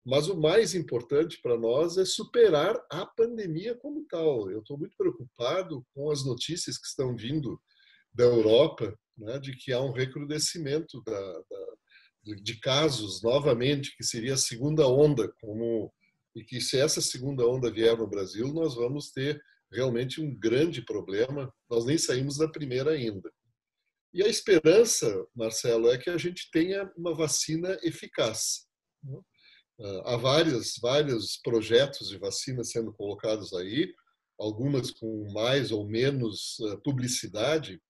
Mas 0.07 0.28
o 0.28 0.40
mais 0.40 0.73
importante 0.73 1.40
para 1.42 1.59
nós 1.59 1.99
é 1.99 2.04
superar 2.04 2.80
a 2.88 3.04
pandemia 3.04 3.75
como 3.75 4.07
tal. 4.09 4.49
Eu 4.49 4.61
estou 4.61 4.78
muito 4.78 4.97
preocupado 4.97 5.85
com 5.92 6.09
as 6.09 6.25
notícias 6.25 6.78
que 6.78 6.87
estão 6.87 7.16
vindo 7.16 7.61
da 8.14 8.23
Europa, 8.23 8.97
né, 9.16 9.37
de 9.40 9.57
que 9.57 9.73
há 9.73 9.80
um 9.80 9.90
recrudescimento 9.90 11.02
da, 11.02 11.33
da, 11.50 12.35
de 12.40 12.61
casos 12.61 13.21
novamente, 13.21 13.97
que 13.97 14.04
seria 14.04 14.35
a 14.35 14.38
segunda 14.38 14.87
onda, 14.87 15.28
como 15.40 15.92
e 16.38 16.45
que 16.45 16.61
se 16.61 16.78
essa 16.78 17.00
segunda 17.00 17.45
onda 17.45 17.68
vier 17.68 17.97
no 17.97 18.07
Brasil, 18.07 18.47
nós 18.52 18.76
vamos 18.76 19.11
ter 19.11 19.42
realmente 19.73 20.21
um 20.21 20.33
grande 20.38 20.83
problema. 20.83 21.52
Nós 21.68 21.85
nem 21.85 21.99
saímos 21.99 22.38
da 22.38 22.49
primeira 22.49 22.92
ainda. 22.92 23.28
E 24.14 24.23
a 24.23 24.28
esperança, 24.28 25.26
Marcelo, 25.35 25.88
é 25.90 25.99
que 25.99 26.09
a 26.09 26.16
gente 26.16 26.49
tenha 26.52 26.88
uma 26.97 27.12
vacina 27.12 27.76
eficaz. 27.83 28.66
Né? 29.02 29.18
Ah, 29.80 30.14
há 30.14 30.16
vários, 30.16 30.78
vários 30.80 31.38
projetos 31.38 32.09
de 32.09 32.18
vacina 32.18 32.62
sendo 32.62 32.92
colocados 32.92 33.52
aí, 33.52 33.92
algumas 34.38 34.92
com 34.92 35.28
mais 35.33 35.73
ou 35.73 35.88
menos 35.88 36.57
ah, 36.68 36.76
publicidade, 36.85 37.83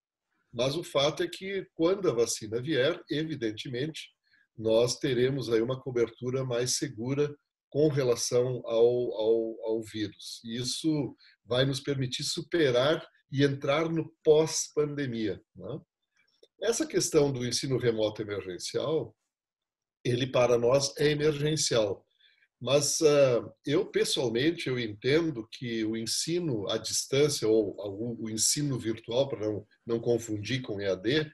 mas 0.51 0.75
o 0.75 0.83
fato 0.83 1.23
é 1.23 1.29
que 1.29 1.67
quando 1.75 2.09
a 2.09 2.15
vacina 2.15 2.63
vier, 2.63 2.99
evidentemente, 3.11 4.09
nós 4.57 4.99
teremos 4.99 5.53
aí 5.53 5.61
uma 5.61 5.79
cobertura 5.79 6.45
mais 6.45 6.79
segura 6.79 7.37
com 7.71 7.89
relação 7.89 8.63
ao, 8.65 9.13
ao, 9.15 9.67
ao 9.67 9.83
vírus. 9.83 10.41
E 10.45 10.57
isso 10.57 11.15
vai 11.45 11.65
nos 11.65 11.81
permitir 11.81 12.25
superar 12.25 13.07
e 13.31 13.45
entrar 13.45 13.89
no 13.89 14.11
pós-pandemia. 14.25 15.41
Né? 15.55 15.81
Essa 16.63 16.87
questão 16.87 17.33
do 17.33 17.47
ensino 17.47 17.79
remoto 17.79 18.23
emergencial, 18.23 19.15
ele 20.05 20.27
para 20.27 20.59
nós 20.59 20.93
é 20.99 21.11
emergencial. 21.11 22.05
Mas 22.61 23.01
uh, 23.01 23.53
eu 23.65 23.87
pessoalmente 23.87 24.69
eu 24.69 24.79
entendo 24.79 25.47
que 25.53 25.85
o 25.85 25.97
ensino 25.97 26.69
à 26.69 26.77
distância 26.77 27.47
ou 27.47 27.77
o 28.21 28.29
ensino 28.29 28.77
virtual 28.79 29.29
para 29.29 29.47
não 29.47 29.67
não 29.87 30.01
confundir 30.01 30.61
com 30.63 30.81
EAD, 30.81 31.31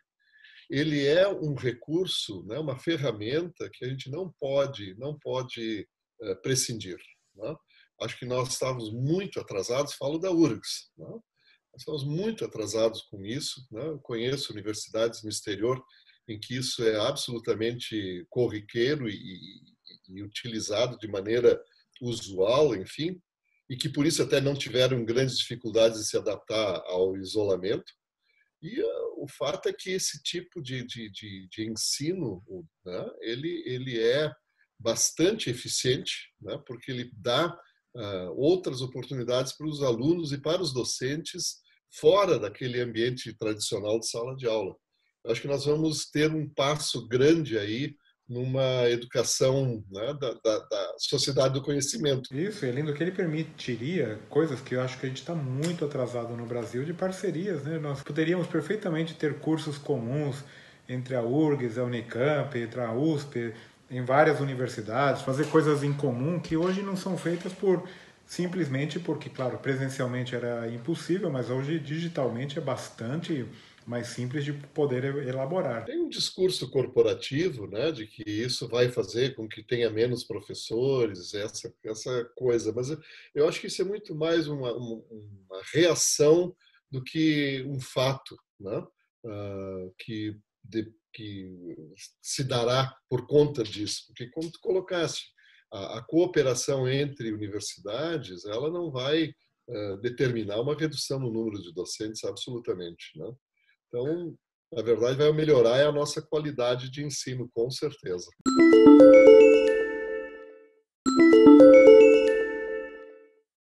ele 0.71 1.07
é 1.07 1.26
um 1.26 1.55
recurso, 1.55 2.45
né, 2.47 2.59
uma 2.59 2.79
ferramenta 2.79 3.71
que 3.73 3.85
a 3.85 3.88
gente 3.88 4.11
não 4.11 4.35
pode 4.38 4.95
não 4.99 5.19
pode 5.19 5.88
prescindir. 6.42 6.99
Né? 7.35 7.54
Acho 8.00 8.18
que 8.18 8.26
nós 8.26 8.49
estávamos 8.50 8.92
muito 8.92 9.40
atrasados, 9.40 9.94
falo 9.94 10.18
da 10.18 10.30
URGS. 10.30 10.90
Né? 10.97 11.06
Nós 11.06 11.80
estamos 11.80 12.04
muito 12.04 12.44
atrasados 12.44 13.02
com 13.02 13.25
isso. 13.25 13.66
Né? 13.71 13.87
Eu 13.87 13.99
conheço 13.99 14.52
universidades 14.52 15.23
no 15.23 15.28
exterior 15.28 15.83
em 16.28 16.38
que 16.40 16.56
isso 16.56 16.83
é 16.83 16.97
absolutamente 16.97 18.26
corriqueiro 18.30 19.09
e, 19.09 19.14
e, 19.14 19.61
e 20.09 20.23
utilizado 20.23 20.97
de 20.99 21.06
maneira 21.06 21.61
usual, 22.00 22.75
enfim, 22.75 23.21
e 23.68 23.76
que 23.76 23.88
por 23.88 24.06
isso 24.06 24.23
até 24.23 24.40
não 24.40 24.54
tiveram 24.54 25.04
grandes 25.04 25.38
dificuldades 25.38 26.00
de 26.00 26.06
se 26.06 26.16
adaptar 26.16 26.83
ao 26.87 27.16
isolamento. 27.16 27.92
E 28.62 28.80
uh, 28.80 29.23
o 29.23 29.28
fato 29.28 29.68
é 29.68 29.73
que 29.73 29.90
esse 29.90 30.23
tipo 30.23 30.62
de, 30.62 30.85
de, 30.87 31.11
de, 31.11 31.49
de 31.49 31.71
ensino, 31.71 32.42
né, 32.85 33.11
ele, 33.21 33.62
ele 33.66 34.00
é 34.00 34.33
bastante 34.78 35.50
eficiente, 35.50 36.31
né, 36.40 36.59
porque 36.66 36.90
ele 36.90 37.11
dá 37.16 37.57
uh, 37.95 38.33
outras 38.37 38.81
oportunidades 38.81 39.52
para 39.52 39.66
os 39.66 39.83
alunos 39.83 40.33
e 40.33 40.38
para 40.38 40.62
os 40.62 40.73
docentes 40.73 41.62
fora 41.90 42.38
daquele 42.38 42.81
ambiente 42.81 43.33
tradicional 43.37 44.00
de 44.00 44.09
sala 44.09 44.37
de 44.37 44.47
aula. 44.47 44.75
Eu 45.25 45.33
acho 45.33 45.40
que 45.40 45.49
nós 45.49 45.64
vamos 45.64 46.11
ter 46.11 46.31
um 46.31 46.49
passo 46.49 47.07
grande 47.09 47.59
aí 47.59 47.95
numa 48.28 48.88
educação 48.88 49.85
né, 49.90 50.14
da, 50.14 50.33
da, 50.33 50.59
da, 50.59 50.95
sociedade 50.99 51.54
do 51.54 51.62
conhecimento. 51.62 52.35
Isso, 52.35 52.64
é 52.64 52.71
lindo 52.71 52.93
que 52.95 53.02
ele 53.02 53.12
permitiria 53.12 54.19
coisas 54.31 54.61
que 54.61 54.75
eu 54.75 54.81
acho 54.81 54.99
que 54.99 55.07
a 55.07 55.09
gente 55.09 55.21
está 55.21 55.35
muito 55.35 55.85
atrasado 55.85 56.35
no 56.35 56.47
Brasil 56.47 56.85
de 56.85 56.95
parcerias. 56.95 57.62
Né? 57.64 57.78
Nós 57.78 58.02
poderíamos 58.02 58.47
perfeitamente 58.47 59.14
ter 59.14 59.38
cursos 59.40 59.76
comuns 59.76 60.43
entre 60.88 61.14
a 61.14 61.23
URGS, 61.23 61.78
a 61.78 61.85
Unicamp, 61.85 62.59
entre 62.59 62.81
a 62.81 62.93
USP, 62.93 63.54
em 63.91 64.05
várias 64.05 64.41
universidades, 64.41 65.23
fazer 65.23 65.47
coisas 65.47 65.83
em 65.83 65.93
comum 65.93 66.41
que 66.41 66.57
hoje 66.57 66.83
não 66.83 66.97
são 66.97 67.17
feitas 67.17 67.53
por 67.53 67.87
simplesmente 68.26 68.99
porque, 68.99 69.29
claro, 69.29 69.59
presencialmente 69.59 70.35
era 70.35 70.69
impossível, 70.69 71.31
mas 71.31 71.50
hoje 71.50 71.79
digitalmente 71.79 72.59
é 72.59 72.62
bastante 72.62 73.47
mais 73.87 74.09
simples 74.09 74.45
de 74.45 74.53
poder 74.53 75.05
elaborar. 75.26 75.85
Tem 75.85 76.00
um 76.00 76.09
discurso 76.09 76.71
corporativo, 76.71 77.67
né, 77.67 77.93
de 77.93 78.07
que 78.07 78.23
isso 78.23 78.67
vai 78.67 78.88
fazer 78.88 79.35
com 79.35 79.47
que 79.47 79.62
tenha 79.62 79.91
menos 79.91 80.25
professores, 80.25 81.35
essa 81.35 81.73
essa 81.85 82.25
coisa, 82.35 82.73
mas 82.73 82.97
eu 83.35 83.47
acho 83.47 83.61
que 83.61 83.67
isso 83.67 83.83
é 83.83 83.85
muito 83.85 84.14
mais 84.14 84.49
uma, 84.49 84.73
uma 84.73 85.62
reação 85.73 86.57
do 86.91 87.03
que 87.03 87.62
um 87.69 87.79
fato, 87.79 88.37
né, 88.59 88.79
uh, 89.25 89.95
que 89.99 90.35
de, 90.62 90.91
que 91.14 91.76
se 92.21 92.44
dará 92.44 92.94
por 93.09 93.26
conta 93.26 93.62
disso, 93.62 94.04
porque 94.09 94.28
como 94.30 94.50
tu 94.50 94.59
colocaste, 94.61 95.33
a, 95.73 95.99
a 95.99 96.02
cooperação 96.02 96.88
entre 96.88 97.33
universidades, 97.33 98.44
ela 98.44 98.71
não 98.71 98.90
vai 98.90 99.33
uh, 99.68 99.97
determinar 100.00 100.61
uma 100.61 100.76
redução 100.76 101.18
no 101.18 101.33
número 101.33 101.62
de 101.62 101.73
docentes 101.73 102.25
absolutamente, 102.25 103.16
né? 103.16 103.33
Então, 103.88 104.37
na 104.73 104.83
verdade, 104.83 105.16
vai 105.16 105.33
melhorar 105.33 105.87
a 105.87 105.92
nossa 105.92 106.21
qualidade 106.21 106.90
de 106.90 107.04
ensino, 107.04 107.49
com 107.54 107.71
certeza. 107.71 108.28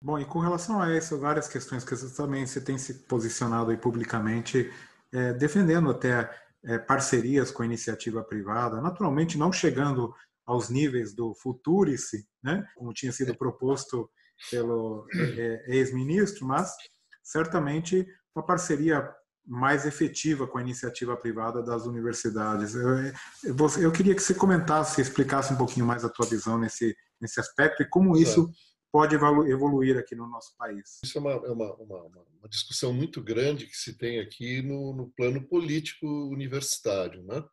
Bom, 0.02 0.18
e 0.18 0.24
com 0.24 0.38
relação 0.38 0.80
a 0.80 0.92
essas 0.92 1.20
várias 1.20 1.46
questões 1.46 1.84
que 1.84 1.94
você 1.94 2.14
também 2.16 2.46
você 2.46 2.60
tem 2.60 2.78
se 2.78 3.06
posicionado 3.06 3.70
aí 3.70 3.76
publicamente, 3.76 4.70
é, 5.12 5.32
defendendo 5.34 5.90
até 5.90 6.28
é, 6.64 6.78
parcerias 6.78 7.50
com 7.50 7.62
a 7.62 7.66
iniciativa 7.66 8.22
privada, 8.22 8.80
naturalmente 8.80 9.38
não 9.38 9.52
chegando 9.52 10.14
aos 10.46 10.68
níveis 10.68 11.14
do 11.14 11.34
Futurice, 11.34 12.26
né, 12.42 12.66
como 12.76 12.92
tinha 12.92 13.12
sido 13.12 13.36
proposto 13.36 14.10
pelo 14.50 15.06
é, 15.14 15.64
é 15.66 15.76
ex-ministro, 15.76 16.46
mas 16.46 16.74
certamente 17.22 18.06
uma 18.34 18.44
parceria 18.44 19.08
mais 19.46 19.86
efetiva 19.86 20.46
com 20.46 20.58
a 20.58 20.62
iniciativa 20.62 21.16
privada 21.16 21.62
das 21.62 21.84
universidades. 21.84 22.74
Eu, 22.74 23.56
eu, 23.80 23.92
queria 23.92 24.14
que 24.14 24.22
você 24.22 24.34
comentasse, 24.34 25.00
explicasse 25.00 25.52
um 25.52 25.56
pouquinho 25.56 25.86
mais 25.86 26.04
a 26.04 26.08
tua 26.08 26.26
visão 26.26 26.58
nesse, 26.58 26.94
nesse 27.20 27.40
aspecto 27.40 27.82
e 27.82 27.88
como 27.88 28.16
isso 28.16 28.48
pode 28.92 29.14
evoluir 29.14 29.96
aqui 29.96 30.14
no 30.14 30.26
nosso 30.26 30.56
país. 30.56 30.98
Isso 31.04 31.18
é 31.18 31.20
uma, 31.20 31.32
é 31.32 31.50
uma, 31.50 31.74
uma, 31.76 32.02
uma 32.04 32.48
discussão 32.48 32.92
muito 32.92 33.22
grande 33.22 33.66
que 33.66 33.76
se 33.76 33.96
tem 33.96 34.18
aqui 34.20 34.62
no, 34.62 34.92
no 34.92 35.10
plano 35.10 35.46
político 35.46 36.06
universitário, 36.06 37.22
né? 37.22 37.44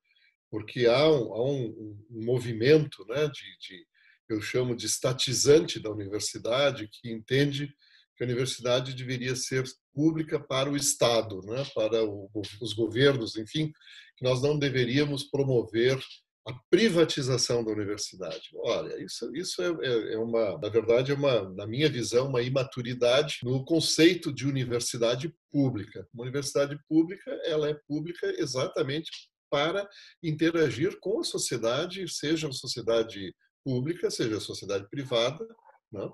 porque 0.49 0.85
há 0.85 1.09
um, 1.09 1.33
há 1.33 1.45
um, 1.45 1.97
um 2.11 2.25
movimento 2.25 3.05
né, 3.07 3.27
de, 3.27 3.57
de, 3.59 3.85
eu 4.29 4.41
chamo 4.41 4.75
de 4.75 4.85
estatizante 4.85 5.79
da 5.79 5.91
universidade, 5.91 6.89
que 6.91 7.11
entende 7.11 7.73
que 8.15 8.23
a 8.23 8.25
universidade 8.25 8.93
deveria 8.93 9.35
ser 9.35 9.63
pública 9.93 10.39
para 10.39 10.69
o 10.69 10.75
Estado, 10.75 11.41
né, 11.43 11.63
para 11.75 12.03
o, 12.03 12.29
os 12.61 12.73
governos, 12.73 13.35
enfim, 13.35 13.71
que 14.15 14.23
nós 14.23 14.41
não 14.41 14.57
deveríamos 14.57 15.23
promover 15.23 15.99
a 16.47 16.53
privatização 16.69 17.63
da 17.63 17.71
universidade. 17.71 18.49
Olha, 18.55 19.03
isso, 19.03 19.35
isso 19.35 19.61
é, 19.61 19.67
é, 19.85 20.13
é, 20.13 20.17
uma, 20.17 20.57
na 20.57 20.69
verdade, 20.69 21.11
é 21.11 21.15
uma, 21.15 21.49
na 21.49 21.67
minha 21.67 21.89
visão, 21.89 22.29
uma 22.29 22.41
imaturidade 22.41 23.39
no 23.43 23.65
conceito 23.65 24.33
de 24.33 24.47
universidade 24.47 25.33
pública. 25.51 26.07
Uma 26.13 26.23
universidade 26.23 26.79
pública, 26.87 27.29
ela 27.43 27.69
é 27.69 27.73
pública 27.85 28.33
exatamente 28.39 29.11
para 29.49 29.87
interagir 30.23 30.97
com 31.01 31.19
a 31.19 31.23
sociedade, 31.23 32.07
seja 32.07 32.47
a 32.47 32.53
sociedade 32.53 33.33
pública, 33.63 34.09
seja 34.09 34.37
a 34.37 34.41
sociedade 34.41 34.87
privada, 34.89 35.45
não? 35.91 36.05
Né, 36.05 36.11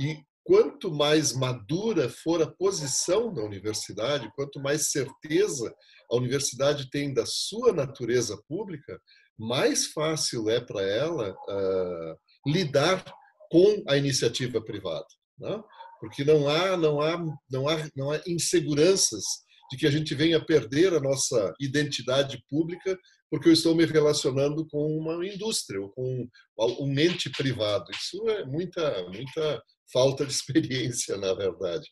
e 0.00 0.16
quanto 0.42 0.92
mais 0.92 1.32
madura 1.32 2.08
for 2.08 2.40
a 2.40 2.50
posição 2.50 3.34
da 3.34 3.42
universidade, 3.42 4.30
quanto 4.36 4.60
mais 4.60 4.90
certeza 4.90 5.74
a 6.10 6.16
universidade 6.16 6.88
tem 6.88 7.12
da 7.12 7.26
sua 7.26 7.72
natureza 7.72 8.40
pública, 8.48 9.00
mais 9.38 9.86
fácil 9.86 10.48
é 10.48 10.60
para 10.60 10.82
ela 10.82 11.32
uh, 11.32 12.50
lidar 12.50 13.04
com 13.50 13.82
a 13.88 13.96
iniciativa 13.96 14.60
privada, 14.60 15.06
né? 15.38 15.62
porque 16.00 16.24
não 16.24 16.48
há, 16.48 16.76
não 16.76 17.00
há, 17.00 17.18
não 17.50 17.68
há, 17.68 17.88
não 17.96 18.10
há 18.10 18.20
inseguranças 18.26 19.22
de 19.70 19.76
que 19.76 19.86
a 19.86 19.90
gente 19.90 20.14
venha 20.14 20.44
perder 20.44 20.94
a 20.94 21.00
nossa 21.00 21.52
identidade 21.60 22.42
pública 22.48 22.98
porque 23.30 23.48
eu 23.48 23.52
estou 23.52 23.74
me 23.74 23.84
relacionando 23.84 24.66
com 24.68 24.96
uma 24.96 25.26
indústria 25.26 25.80
ou 25.80 25.90
com 25.90 26.28
um 26.58 26.98
ente 26.98 27.30
privado. 27.30 27.90
Isso 27.90 28.28
é 28.28 28.44
muita, 28.44 29.04
muita 29.08 29.62
falta 29.92 30.24
de 30.24 30.32
experiência, 30.32 31.16
na 31.16 31.34
verdade. 31.34 31.88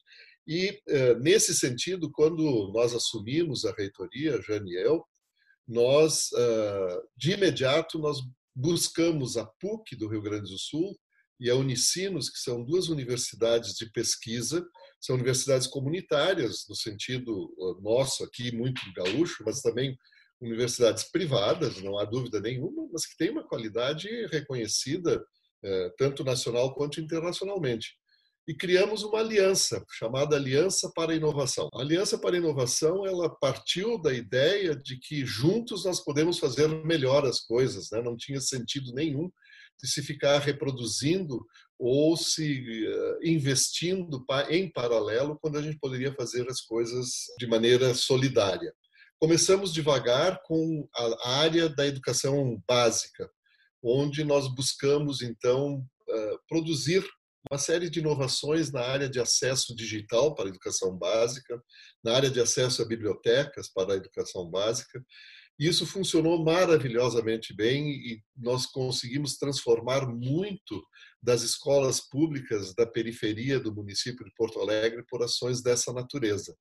E, 0.47 0.79
eh, 0.89 1.15
nesse 1.17 1.55
sentido, 1.55 2.11
quando 2.13 2.71
nós 2.73 2.95
assumimos 2.95 3.65
a 3.65 3.73
reitoria, 3.73 4.41
Janiel, 4.43 5.05
nós, 5.67 6.31
ah, 6.35 7.03
de 7.17 7.33
imediato, 7.33 7.99
nós 7.99 8.19
buscamos 8.55 9.37
a 9.37 9.45
PUC 9.45 9.97
do 9.97 10.09
Rio 10.09 10.23
Grande 10.23 10.51
do 10.51 10.59
Sul 10.59 10.97
e 11.41 11.51
a 11.51 11.57
Unicinos, 11.57 12.31
que 12.31 12.39
são 12.39 12.65
duas 12.65 12.89
universidades 12.89 13.75
de 13.75 13.91
pesquisa, 13.91 14.65
são 15.01 15.17
universidades 15.17 15.67
comunitárias, 15.67 16.65
no 16.69 16.75
sentido 16.75 17.55
ah, 17.61 17.83
nosso 17.83 18.25
aqui, 18.25 18.55
muito 18.55 18.81
gaúcho, 18.95 19.43
mas 19.47 19.61
também 19.61 19.97
universidades 20.41 21.05
privadas, 21.11 21.81
não 21.81 21.99
há 21.99 22.05
dúvida 22.05 22.41
nenhuma, 22.41 22.89
mas 22.93 23.07
que 23.07 23.17
têm 23.17 23.31
uma 23.31 23.47
qualidade 23.47 24.09
reconhecida 24.27 25.25
é, 25.65 25.91
tanto 25.97 26.23
nacional 26.23 26.75
quanto 26.75 27.01
internacionalmente. 27.01 27.97
E 28.47 28.55
criamos 28.55 29.03
uma 29.03 29.21
aliança 29.21 29.83
chamada 29.91 30.37
Aliança 30.37 30.91
para 30.95 31.13
a 31.13 31.17
Inovação. 31.17 31.69
A 31.73 31.81
Aliança 31.81 32.19
para 32.19 32.35
a 32.35 32.39
Inovação 32.39 33.07
ela 33.07 33.29
partiu 33.29 33.99
da 33.99 34.13
ideia 34.13 34.77
de 34.77 34.99
que 34.99 35.25
juntos 35.25 35.85
nós 35.85 36.01
podemos 36.01 36.39
fazer 36.39 36.69
melhor 36.85 37.25
as 37.25 37.41
coisas. 37.41 37.91
Né? 37.91 38.03
Não 38.03 38.17
tinha 38.17 38.41
sentido 38.41 38.93
nenhum 38.93 39.31
de 39.83 39.89
se 39.89 40.03
ficar 40.03 40.39
reproduzindo 40.41 41.45
ou 41.79 42.17
se 42.17 42.87
uh, 42.87 43.19
investindo 43.23 44.25
em 44.51 44.71
paralelo 44.71 45.39
quando 45.41 45.59
a 45.59 45.63
gente 45.63 45.79
poderia 45.79 46.15
fazer 46.15 46.49
as 46.49 46.61
coisas 46.61 47.09
de 47.39 47.47
maneira 47.47 47.95
solidária. 47.95 48.73
Começamos 49.19 49.73
devagar 49.73 50.43
com 50.45 50.87
a 50.95 51.39
área 51.39 51.69
da 51.69 51.87
educação 51.87 52.63
básica, 52.69 53.31
onde 53.83 54.23
nós 54.23 54.53
buscamos, 54.55 55.23
então, 55.23 55.83
eh, 56.09 56.37
produzir 56.49 57.03
uma 57.51 57.59
série 57.59 57.91
de 57.91 58.01
inovações 58.01 58.73
na 58.73 58.81
área 58.81 59.09
de 59.09 59.21
acesso 59.21 59.75
digital 59.75 60.35
para 60.35 60.47
a 60.47 60.49
educação 60.49 60.97
básica, 60.97 61.63
na 62.03 62.15
área 62.15 62.31
de 62.31 62.41
acesso 62.41 62.83
a 62.83 62.87
bibliotecas 62.87 63.69
para 63.69 63.93
a 63.93 63.97
educação 63.97 64.49
básica. 64.51 65.05
Isso 65.59 65.87
funcionou 65.87 66.43
maravilhosamente 66.43 67.55
bem 67.55 67.89
e 67.91 68.23
nós 68.37 68.67
conseguimos 68.67 69.37
transformar 69.37 70.07
muito 70.07 70.83
das 71.23 71.43
escolas 71.43 72.01
públicas 72.01 72.75
da 72.75 72.87
periferia 72.87 73.61
do 73.61 73.73
município 73.73 74.25
de 74.25 74.33
Porto 74.35 74.61
Alegre 74.61 75.05
por 75.09 75.23
ações 75.23 75.63
dessa 75.63 75.93
natureza. 75.93 76.57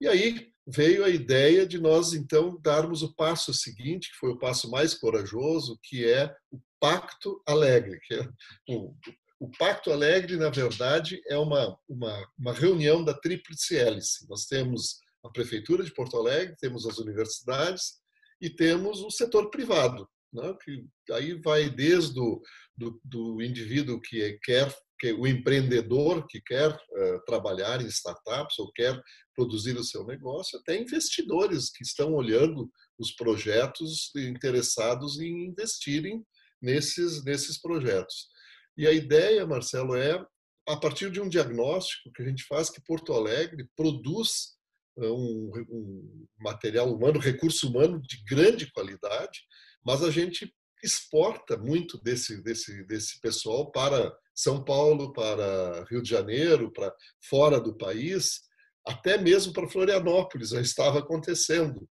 E 0.00 0.06
aí 0.06 0.48
veio 0.66 1.04
a 1.04 1.08
ideia 1.08 1.66
de 1.66 1.78
nós, 1.78 2.12
então, 2.12 2.60
darmos 2.60 3.02
o 3.02 3.14
passo 3.14 3.52
seguinte, 3.52 4.10
que 4.10 4.16
foi 4.18 4.30
o 4.30 4.38
passo 4.38 4.70
mais 4.70 4.94
corajoso, 4.94 5.78
que 5.82 6.04
é 6.04 6.32
o 6.50 6.60
Pacto 6.80 7.40
Alegre. 7.46 8.00
Que 8.00 8.14
é 8.14 8.28
o, 8.68 8.94
o 9.42 9.50
Pacto 9.58 9.90
Alegre, 9.90 10.36
na 10.36 10.50
verdade, 10.50 11.20
é 11.26 11.36
uma, 11.36 11.76
uma, 11.88 12.30
uma 12.38 12.52
reunião 12.52 13.04
da 13.04 13.12
Tríplice 13.12 13.76
Hélice. 13.76 14.24
Nós 14.28 14.46
temos 14.46 15.00
a 15.24 15.28
Prefeitura 15.28 15.82
de 15.82 15.92
Porto 15.92 16.16
Alegre, 16.16 16.54
temos 16.60 16.86
as 16.86 16.98
universidades 16.98 17.94
e 18.40 18.48
temos 18.48 19.00
o 19.00 19.10
setor 19.10 19.50
privado, 19.50 20.08
né? 20.32 20.54
que 20.62 20.86
aí 21.10 21.34
vai 21.42 21.68
desde 21.68 22.20
o 22.20 22.40
do, 22.76 23.00
do 23.04 23.42
indivíduo 23.42 24.00
que 24.00 24.38
quer 24.44 24.72
que 25.00 25.12
o 25.12 25.26
empreendedor 25.26 26.24
que 26.28 26.40
quer 26.40 26.70
uh, 26.70 27.24
trabalhar 27.26 27.82
em 27.82 27.88
startups 27.88 28.56
ou 28.60 28.70
quer 28.70 28.96
produzir 29.34 29.76
o 29.76 29.82
seu 29.82 30.06
negócio, 30.06 30.56
até 30.60 30.80
investidores 30.80 31.68
que 31.68 31.82
estão 31.82 32.14
olhando 32.14 32.70
os 32.96 33.10
projetos 33.10 34.12
interessados 34.14 35.18
em 35.18 35.46
investirem 35.46 36.24
nesses, 36.62 37.24
nesses 37.24 37.60
projetos. 37.60 38.30
E 38.76 38.86
a 38.86 38.92
ideia, 38.92 39.46
Marcelo, 39.46 39.94
é, 39.94 40.24
a 40.68 40.76
partir 40.76 41.10
de 41.10 41.20
um 41.20 41.28
diagnóstico 41.28 42.12
que 42.12 42.22
a 42.22 42.26
gente 42.26 42.44
faz, 42.44 42.70
que 42.70 42.82
Porto 42.82 43.12
Alegre 43.12 43.68
produz 43.76 44.56
um, 44.96 45.50
um 45.68 46.26
material 46.38 46.92
humano, 46.92 47.18
recurso 47.18 47.68
humano 47.68 48.00
de 48.00 48.22
grande 48.24 48.70
qualidade, 48.72 49.40
mas 49.84 50.02
a 50.02 50.10
gente 50.10 50.52
exporta 50.82 51.56
muito 51.56 52.00
desse, 52.02 52.42
desse, 52.42 52.84
desse 52.84 53.20
pessoal 53.20 53.70
para 53.70 54.14
São 54.34 54.64
Paulo, 54.64 55.12
para 55.12 55.84
Rio 55.88 56.02
de 56.02 56.10
Janeiro, 56.10 56.72
para 56.72 56.92
fora 57.28 57.60
do 57.60 57.76
país, 57.76 58.40
até 58.86 59.16
mesmo 59.16 59.52
para 59.52 59.68
Florianópolis 59.68 60.50
já 60.50 60.60
estava 60.60 60.98
acontecendo. 60.98 61.88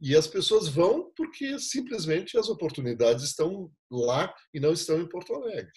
E 0.00 0.14
as 0.14 0.26
pessoas 0.26 0.68
vão 0.68 1.10
porque 1.16 1.58
simplesmente 1.58 2.36
as 2.36 2.48
oportunidades 2.48 3.24
estão 3.24 3.70
lá 3.90 4.34
e 4.52 4.60
não 4.60 4.72
estão 4.72 5.00
em 5.00 5.08
Porto 5.08 5.34
Alegre. 5.34 5.72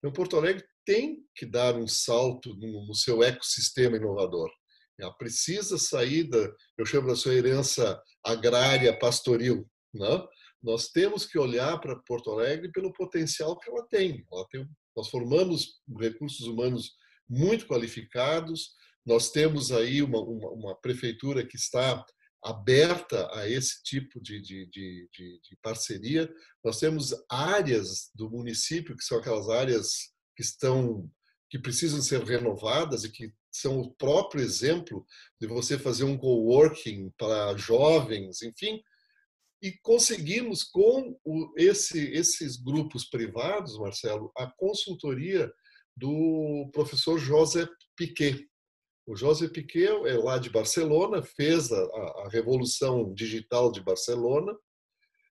Então, 0.00 0.12
Porto 0.12 0.36
Alegre 0.36 0.64
tem 0.84 1.22
que 1.34 1.44
dar 1.44 1.76
um 1.76 1.86
salto 1.86 2.54
no, 2.56 2.94
seu 2.94 3.22
ecossistema 3.22 3.96
inovador. 3.96 4.50
Ela 4.98 5.12
precisa 5.14 5.78
sair 5.78 6.24
da, 6.24 6.52
eu 6.76 6.84
chamo 6.84 7.06
da 7.06 7.14
sua 7.14 7.34
herança 7.34 8.02
agrária 8.24 8.98
pastoril. 8.98 9.68
Né? 9.94 10.26
Nós 10.62 10.88
temos 10.88 11.26
que 11.26 11.38
olhar 11.38 11.78
para 11.80 12.00
Porto 12.06 12.30
Alegre 12.30 12.70
pelo 12.72 12.92
potencial 12.92 13.58
que 13.58 13.70
ela 13.70 13.86
tem. 13.88 14.26
Ela 14.30 14.46
tem 14.50 14.66
nós 14.96 15.08
formamos 15.08 15.80
recursos 15.98 16.46
humanos 16.46 16.92
muito 17.28 17.66
qualificados, 17.66 18.72
nós 19.06 19.30
temos 19.30 19.70
aí 19.72 20.02
uma, 20.02 20.20
uma, 20.20 20.50
uma 20.50 20.74
prefeitura 20.74 21.46
que 21.46 21.56
está 21.56 22.04
aberta 22.42 23.28
a 23.34 23.48
esse 23.48 23.82
tipo 23.82 24.20
de, 24.20 24.40
de, 24.40 24.66
de, 24.66 25.08
de, 25.12 25.56
parceria. 25.62 26.32
Nós 26.64 26.78
temos 26.78 27.14
áreas 27.28 28.10
do 28.14 28.30
município 28.30 28.96
que 28.96 29.04
são 29.04 29.18
aquelas 29.18 29.48
áreas 29.48 30.10
que 30.36 30.42
estão 30.42 31.10
que 31.50 31.58
precisam 31.58 32.00
ser 32.00 32.22
renovadas 32.22 33.02
e 33.02 33.10
que 33.10 33.32
são 33.52 33.80
o 33.80 33.92
próprio 33.94 34.40
exemplo 34.40 35.04
de 35.40 35.48
você 35.48 35.76
fazer 35.76 36.04
um 36.04 36.16
coworking 36.16 37.10
para 37.18 37.56
jovens, 37.56 38.40
enfim, 38.40 38.80
e 39.62 39.72
conseguimos 39.82 40.64
com 40.64 41.18
esse, 41.56 42.12
esses 42.12 42.56
grupos 42.56 43.04
privados, 43.04 43.78
Marcelo, 43.78 44.32
a 44.36 44.46
consultoria 44.46 45.52
do 45.96 46.70
professor 46.72 47.18
José 47.18 47.68
Piquet. 47.96 48.48
O 49.06 49.16
José 49.16 49.48
Piquet 49.48 49.88
é 50.06 50.16
lá 50.16 50.38
de 50.38 50.50
Barcelona, 50.50 51.22
fez 51.22 51.72
a, 51.72 51.82
a 52.24 52.28
revolução 52.30 53.12
digital 53.14 53.72
de 53.72 53.82
Barcelona 53.82 54.56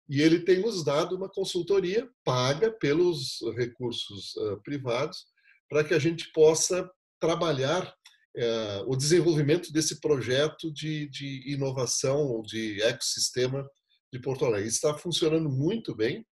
e 0.10 0.22
ele 0.22 0.40
tem 0.40 0.60
nos 0.60 0.84
dado 0.84 1.16
uma 1.16 1.30
consultoria 1.30 2.10
paga 2.26 2.72
pelos 2.72 3.40
recursos 3.56 4.36
uh, 4.36 4.62
privados 4.64 5.26
para 5.70 5.84
que 5.84 5.94
a 5.94 6.00
gente 6.00 6.32
possa 6.32 6.90
trabalhar 7.20 7.88
uh, 7.88 8.92
o 8.92 8.96
desenvolvimento 8.96 9.72
desse 9.72 10.00
projeto 10.00 10.74
de, 10.74 11.08
de 11.10 11.54
inovação, 11.54 12.42
de 12.42 12.82
ecossistema 12.82 13.70
de 14.12 14.20
Porto 14.20 14.46
Alegre. 14.46 14.68
Está 14.68 14.98
funcionando 14.98 15.48
muito 15.48 15.96
bem. 15.96 16.26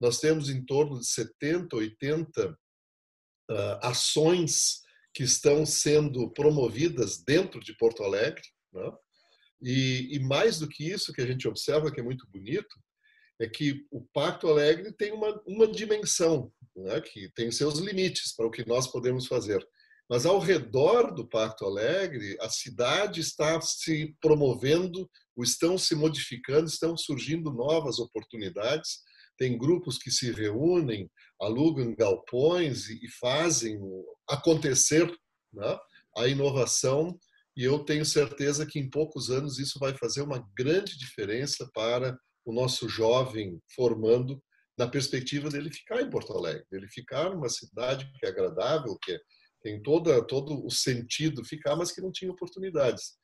Nós 0.00 0.20
temos 0.20 0.48
em 0.48 0.64
torno 0.64 0.98
de 0.98 1.06
70, 1.06 1.76
80 1.76 2.50
uh, 2.50 3.54
ações 3.82 4.80
que 5.18 5.24
estão 5.24 5.66
sendo 5.66 6.30
promovidas 6.30 7.18
dentro 7.18 7.58
de 7.58 7.76
Porto 7.76 8.04
Alegre. 8.04 8.44
Né? 8.72 8.92
E, 9.60 10.14
e, 10.14 10.20
mais 10.20 10.60
do 10.60 10.68
que 10.68 10.88
isso, 10.88 11.12
que 11.12 11.20
a 11.20 11.26
gente 11.26 11.48
observa 11.48 11.90
que 11.90 11.98
é 11.98 12.04
muito 12.04 12.24
bonito, 12.30 12.72
é 13.40 13.48
que 13.48 13.84
o 13.90 14.00
Pacto 14.14 14.46
Alegre 14.46 14.92
tem 14.92 15.10
uma, 15.10 15.42
uma 15.44 15.66
dimensão, 15.66 16.52
né? 16.76 17.00
que 17.00 17.28
tem 17.34 17.50
seus 17.50 17.80
limites 17.80 18.32
para 18.32 18.46
o 18.46 18.50
que 18.50 18.64
nós 18.64 18.86
podemos 18.86 19.26
fazer. 19.26 19.60
Mas 20.08 20.24
ao 20.24 20.38
redor 20.38 21.12
do 21.12 21.28
Pacto 21.28 21.64
Alegre, 21.64 22.36
a 22.40 22.48
cidade 22.48 23.20
está 23.20 23.60
se 23.60 24.14
promovendo, 24.20 25.10
estão 25.38 25.76
se 25.76 25.96
modificando, 25.96 26.68
estão 26.68 26.96
surgindo 26.96 27.52
novas 27.52 27.98
oportunidades. 27.98 29.00
Tem 29.36 29.58
grupos 29.58 29.98
que 29.98 30.12
se 30.12 30.30
reúnem, 30.30 31.10
alugam 31.40 31.94
galpões 31.94 32.88
e 32.88 33.08
fazem 33.20 33.78
acontecer 34.28 35.08
né, 35.52 35.78
a 36.16 36.26
inovação. 36.26 37.18
E 37.56 37.64
eu 37.64 37.84
tenho 37.84 38.04
certeza 38.04 38.66
que 38.66 38.78
em 38.78 38.88
poucos 38.88 39.30
anos 39.30 39.58
isso 39.58 39.78
vai 39.78 39.96
fazer 39.96 40.22
uma 40.22 40.46
grande 40.56 40.96
diferença 40.98 41.68
para 41.74 42.18
o 42.44 42.52
nosso 42.52 42.88
jovem 42.88 43.60
formando 43.74 44.42
na 44.78 44.86
perspectiva 44.86 45.50
dele 45.50 45.72
ficar 45.72 46.00
em 46.00 46.10
Porto 46.10 46.32
Alegre, 46.32 46.64
dele 46.70 46.88
ficar 46.88 47.30
numa 47.30 47.48
cidade 47.48 48.10
que 48.18 48.26
é 48.26 48.28
agradável, 48.28 48.96
que 49.02 49.12
é 49.12 49.18
tem 49.60 49.82
toda, 49.82 50.24
todo 50.24 50.64
o 50.64 50.70
sentido 50.70 51.44
ficar, 51.44 51.76
mas 51.76 51.92
que 51.92 52.00
não 52.00 52.12
tinha 52.12 52.30
oportunidades. 52.30 53.16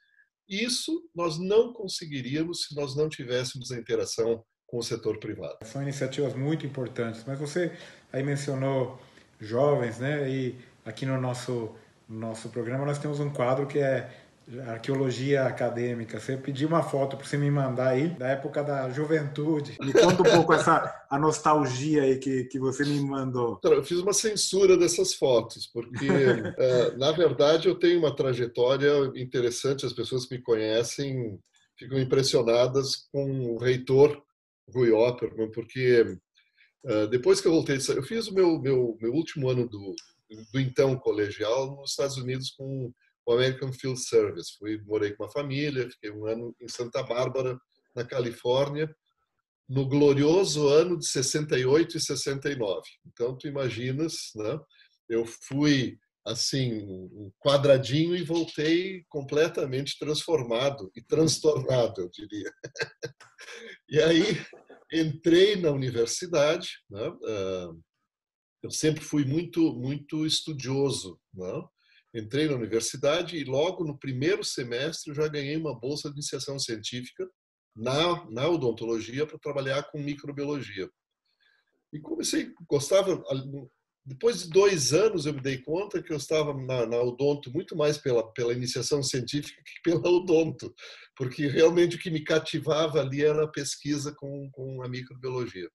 Isso 0.48 1.08
nós 1.14 1.38
não 1.38 1.72
conseguiríamos 1.72 2.64
se 2.64 2.74
nós 2.74 2.96
não 2.96 3.08
tivéssemos 3.08 3.70
a 3.70 3.78
interação 3.78 4.44
com 4.74 4.78
o 4.78 4.82
setor 4.82 5.18
privado. 5.18 5.58
São 5.62 5.80
iniciativas 5.80 6.34
muito 6.34 6.66
importantes, 6.66 7.22
mas 7.24 7.38
você 7.38 7.70
aí 8.12 8.24
mencionou 8.24 9.00
jovens, 9.40 10.00
né? 10.00 10.28
E 10.28 10.58
aqui 10.84 11.06
no 11.06 11.20
nosso, 11.20 11.70
no 12.08 12.18
nosso 12.18 12.48
programa 12.48 12.84
nós 12.84 12.98
temos 12.98 13.20
um 13.20 13.30
quadro 13.30 13.68
que 13.68 13.78
é 13.78 14.10
arqueologia 14.66 15.44
acadêmica. 15.44 16.18
Você 16.18 16.36
pediu 16.36 16.66
uma 16.66 16.82
foto 16.82 17.16
para 17.16 17.24
você 17.24 17.38
me 17.38 17.48
mandar 17.52 17.90
aí 17.90 18.08
da 18.08 18.26
época 18.26 18.64
da 18.64 18.90
juventude. 18.90 19.76
Me 19.80 19.92
conta 19.92 20.28
um 20.28 20.32
pouco 20.32 20.52
essa 20.52 21.06
a 21.08 21.18
nostalgia 21.20 22.02
aí 22.02 22.18
que, 22.18 22.42
que 22.46 22.58
você 22.58 22.84
me 22.84 22.98
mandou. 23.00 23.60
Eu 23.62 23.84
fiz 23.84 24.00
uma 24.00 24.12
censura 24.12 24.76
dessas 24.76 25.14
fotos 25.14 25.68
porque 25.68 26.08
é, 26.58 26.90
na 26.98 27.12
verdade 27.12 27.68
eu 27.68 27.76
tenho 27.76 28.00
uma 28.00 28.14
trajetória 28.14 28.90
interessante. 29.14 29.86
As 29.86 29.92
pessoas 29.92 30.26
que 30.26 30.34
me 30.34 30.42
conhecem 30.42 31.38
ficam 31.76 31.96
impressionadas 31.96 33.08
com 33.12 33.52
o 33.52 33.56
reitor 33.56 34.20
Rui 34.72 34.90
Opperman 34.90 35.50
porque 35.50 36.18
é, 36.86 37.06
depois 37.06 37.40
que 37.40 37.48
eu 37.48 37.52
voltei, 37.52 37.76
eu 37.76 38.02
fiz 38.02 38.28
o 38.28 38.34
meu 38.34 38.60
meu, 38.60 38.96
meu 39.00 39.12
último 39.12 39.48
ano 39.48 39.68
do 39.68 39.94
do 40.52 40.60
então 40.60 40.96
colegial 40.98 41.76
nos 41.76 41.90
Estados 41.90 42.16
Unidos 42.16 42.50
com 42.50 42.92
o 43.26 43.32
American 43.32 43.72
Field 43.72 43.98
Service. 44.00 44.56
Fui, 44.58 44.80
morei 44.84 45.12
com 45.12 45.24
uma 45.24 45.30
família, 45.30 45.90
fiquei 45.90 46.10
um 46.10 46.26
ano 46.26 46.54
em 46.60 46.68
Santa 46.68 47.02
Bárbara, 47.02 47.58
na 47.94 48.04
Califórnia, 48.04 48.94
no 49.68 49.88
glorioso 49.88 50.68
ano 50.68 50.98
de 50.98 51.06
68 51.06 51.96
e 51.96 52.00
69. 52.00 52.82
Então, 53.06 53.36
tu 53.36 53.46
imaginas, 53.46 54.30
né? 54.34 54.58
Eu 55.08 55.24
fui 55.24 55.98
assim, 56.26 56.82
um 57.12 57.30
quadradinho 57.38 58.16
e 58.16 58.24
voltei 58.24 59.04
completamente 59.10 59.98
transformado 59.98 60.90
e 60.96 61.02
transtornado, 61.02 62.00
eu 62.00 62.10
diria. 62.10 62.50
e 63.88 64.00
aí 64.00 64.24
entrei 64.92 65.56
na 65.56 65.70
universidade, 65.70 66.68
né? 66.90 67.12
Ah, 67.26 67.72
eu 68.62 68.70
sempre 68.70 69.04
fui 69.04 69.24
muito 69.24 69.74
muito 69.74 70.26
estudioso, 70.26 71.20
né? 71.34 71.62
entrei 72.14 72.48
na 72.48 72.54
universidade 72.54 73.36
e 73.36 73.44
logo 73.44 73.84
no 73.84 73.98
primeiro 73.98 74.44
semestre 74.44 75.12
já 75.12 75.26
ganhei 75.26 75.56
uma 75.56 75.78
bolsa 75.78 76.08
de 76.08 76.14
iniciação 76.14 76.58
científica 76.58 77.28
na, 77.74 78.30
na 78.30 78.48
odontologia 78.48 79.26
para 79.26 79.38
trabalhar 79.38 79.82
com 79.90 79.98
microbiologia. 79.98 80.88
E 81.92 82.00
comecei, 82.00 82.52
gostava, 82.68 83.22
depois 84.04 84.42
de 84.42 84.50
dois 84.50 84.92
anos 84.92 85.24
eu 85.24 85.32
me 85.32 85.40
dei 85.40 85.58
conta 85.58 86.02
que 86.02 86.12
eu 86.12 86.16
estava 86.16 86.52
na, 86.52 86.86
na 86.86 87.00
odonto 87.00 87.50
muito 87.50 87.74
mais 87.74 87.96
pela, 87.96 88.22
pela 88.32 88.52
iniciação 88.52 89.02
científica 89.02 89.62
que 89.64 89.90
pela 89.90 90.08
odonto, 90.08 90.74
porque 91.16 91.46
realmente 91.46 91.96
o 91.96 91.98
que 91.98 92.10
me 92.10 92.22
cativava 92.22 93.00
ali 93.00 93.24
era 93.24 93.44
a 93.44 93.50
pesquisa 93.50 94.14
com, 94.14 94.50
com 94.50 94.82
a 94.82 94.88
microbiologia. 94.88 95.70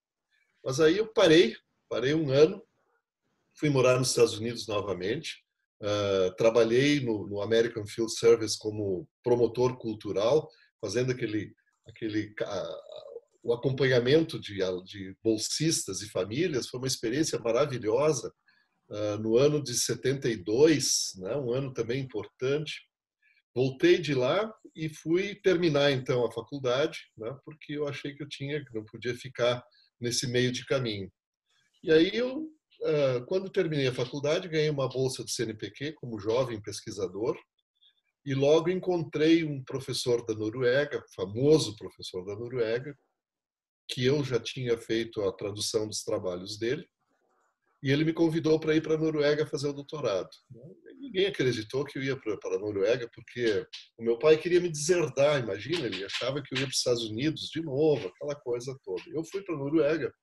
Mas 0.64 0.80
aí 0.80 0.98
eu 0.98 1.08
parei, 1.08 1.56
parei 1.90 2.14
um 2.14 2.30
ano, 2.30 2.62
fui 3.58 3.70
morar 3.70 3.98
nos 3.98 4.10
Estados 4.10 4.38
Unidos 4.38 4.68
novamente, 4.68 5.44
Uh, 5.82 6.36
trabalhei 6.36 7.00
no, 7.00 7.26
no, 7.26 7.42
American 7.42 7.88
Field 7.88 8.12
Service 8.12 8.60
como 8.60 9.08
promotor 9.24 9.78
cultural, 9.78 10.50
fazendo 10.82 11.14
aquele, 11.14 11.56
aquele 11.88 12.36
uh, 12.42 13.09
o 13.50 13.54
acompanhamento 13.54 14.40
de, 14.40 14.60
de, 14.86 15.16
bolsistas 15.24 16.02
e 16.02 16.10
famílias. 16.10 16.68
Foi 16.68 16.80
uma 16.80 16.88
experiência 16.88 17.40
maravilhosa. 17.40 18.32
Uh, 18.90 19.18
no 19.20 19.38
ano 19.38 19.62
de 19.64 19.76
72, 19.76 21.14
né, 21.18 21.36
um 21.36 21.52
ano 21.52 21.74
também 21.74 22.02
importante. 22.02 22.82
Voltei 23.54 23.98
de 23.98 24.14
lá 24.14 24.52
e 24.76 24.90
fui 24.90 25.36
terminar 25.36 25.92
então 25.92 26.26
a 26.26 26.32
faculdade, 26.32 27.00
né, 27.18 27.36
porque 27.44 27.74
eu 27.74 27.88
achei 27.88 28.16
que 28.16 28.24
eu 28.24 28.30
tinha, 28.30 28.64
que 28.64 28.74
não 28.74 28.86
podia 28.86 29.16
ficar 29.16 29.64
nesse 30.00 30.28
meio 30.28 30.52
de 30.52 30.66
caminho. 30.66 31.12
E 31.84 31.92
aí 31.92 32.16
eu 32.16 32.48
ah, 32.84 33.24
quando 33.28 33.50
terminei 33.50 33.88
a 33.88 33.94
faculdade, 33.94 34.48
ganhei 34.48 34.70
uma 34.70 34.88
bolsa 34.88 35.24
do 35.24 35.30
CNPq 35.30 35.94
como 35.94 36.20
jovem 36.20 36.62
pesquisador 36.62 37.38
e 38.26 38.34
logo 38.34 38.70
encontrei 38.70 39.44
um 39.44 39.64
professor 39.64 40.26
da 40.26 40.34
Noruega, 40.34 41.04
famoso 41.16 41.76
professor 41.76 42.24
da 42.26 42.36
Noruega, 42.36 42.96
que 43.90 44.06
eu 44.06 44.24
já 44.24 44.40
tinha 44.40 44.78
feito 44.78 45.22
a 45.22 45.34
tradução 45.34 45.88
dos 45.88 46.04
trabalhos 46.04 46.58
dele, 46.58 46.88
e 47.82 47.92
ele 47.92 48.04
me 48.04 48.14
convidou 48.14 48.60
para 48.60 48.76
ir 48.76 48.82
para 48.82 48.96
a 48.96 48.98
Noruega 48.98 49.46
fazer 49.46 49.70
o 49.70 49.74
doutorado. 49.74 50.30
Ninguém 51.00 51.28
acreditou 51.28 51.86
que 51.86 51.98
eu 51.98 52.04
ia 52.04 52.18
para 52.18 52.56
a 52.56 52.60
Noruega, 52.60 53.10
porque 53.14 53.66
o 53.98 54.04
meu 54.04 54.20
pai 54.20 54.38
queria 54.38 54.60
me 54.60 54.70
deserdar, 54.70 55.42
imagina, 55.42 55.88
ele 55.88 56.04
achava 56.04 56.42
que 56.42 56.54
eu 56.54 56.60
ia 56.60 56.66
para 56.66 56.72
os 56.72 56.78
Estados 56.78 57.04
Unidos 57.06 57.50
de 57.54 57.62
novo, 57.62 58.10
aquela 58.10 58.36
coisa 58.36 58.78
toda. 58.84 59.02
Eu 59.08 59.24
fui 59.24 59.42
para 59.44 59.56
a 59.56 59.58
Noruega 59.58 60.14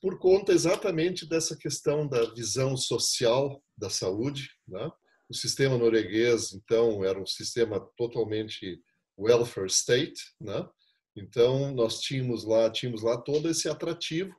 por 0.00 0.18
conta 0.18 0.52
exatamente 0.52 1.28
dessa 1.28 1.56
questão 1.56 2.06
da 2.06 2.32
visão 2.32 2.76
social 2.76 3.62
da 3.76 3.90
saúde. 3.90 4.48
Né? 4.66 4.90
O 5.28 5.34
sistema 5.34 5.76
norueguês, 5.76 6.52
então, 6.52 7.04
era 7.04 7.20
um 7.20 7.26
sistema 7.26 7.80
totalmente 7.96 8.80
welfare 9.18 9.66
state, 9.66 10.20
né? 10.40 10.66
Então, 11.18 11.72
nós 11.74 12.00
tínhamos 12.00 12.44
lá, 12.44 12.70
tínhamos 12.70 13.02
lá 13.02 13.16
todo 13.16 13.48
esse 13.48 13.68
atrativo. 13.68 14.34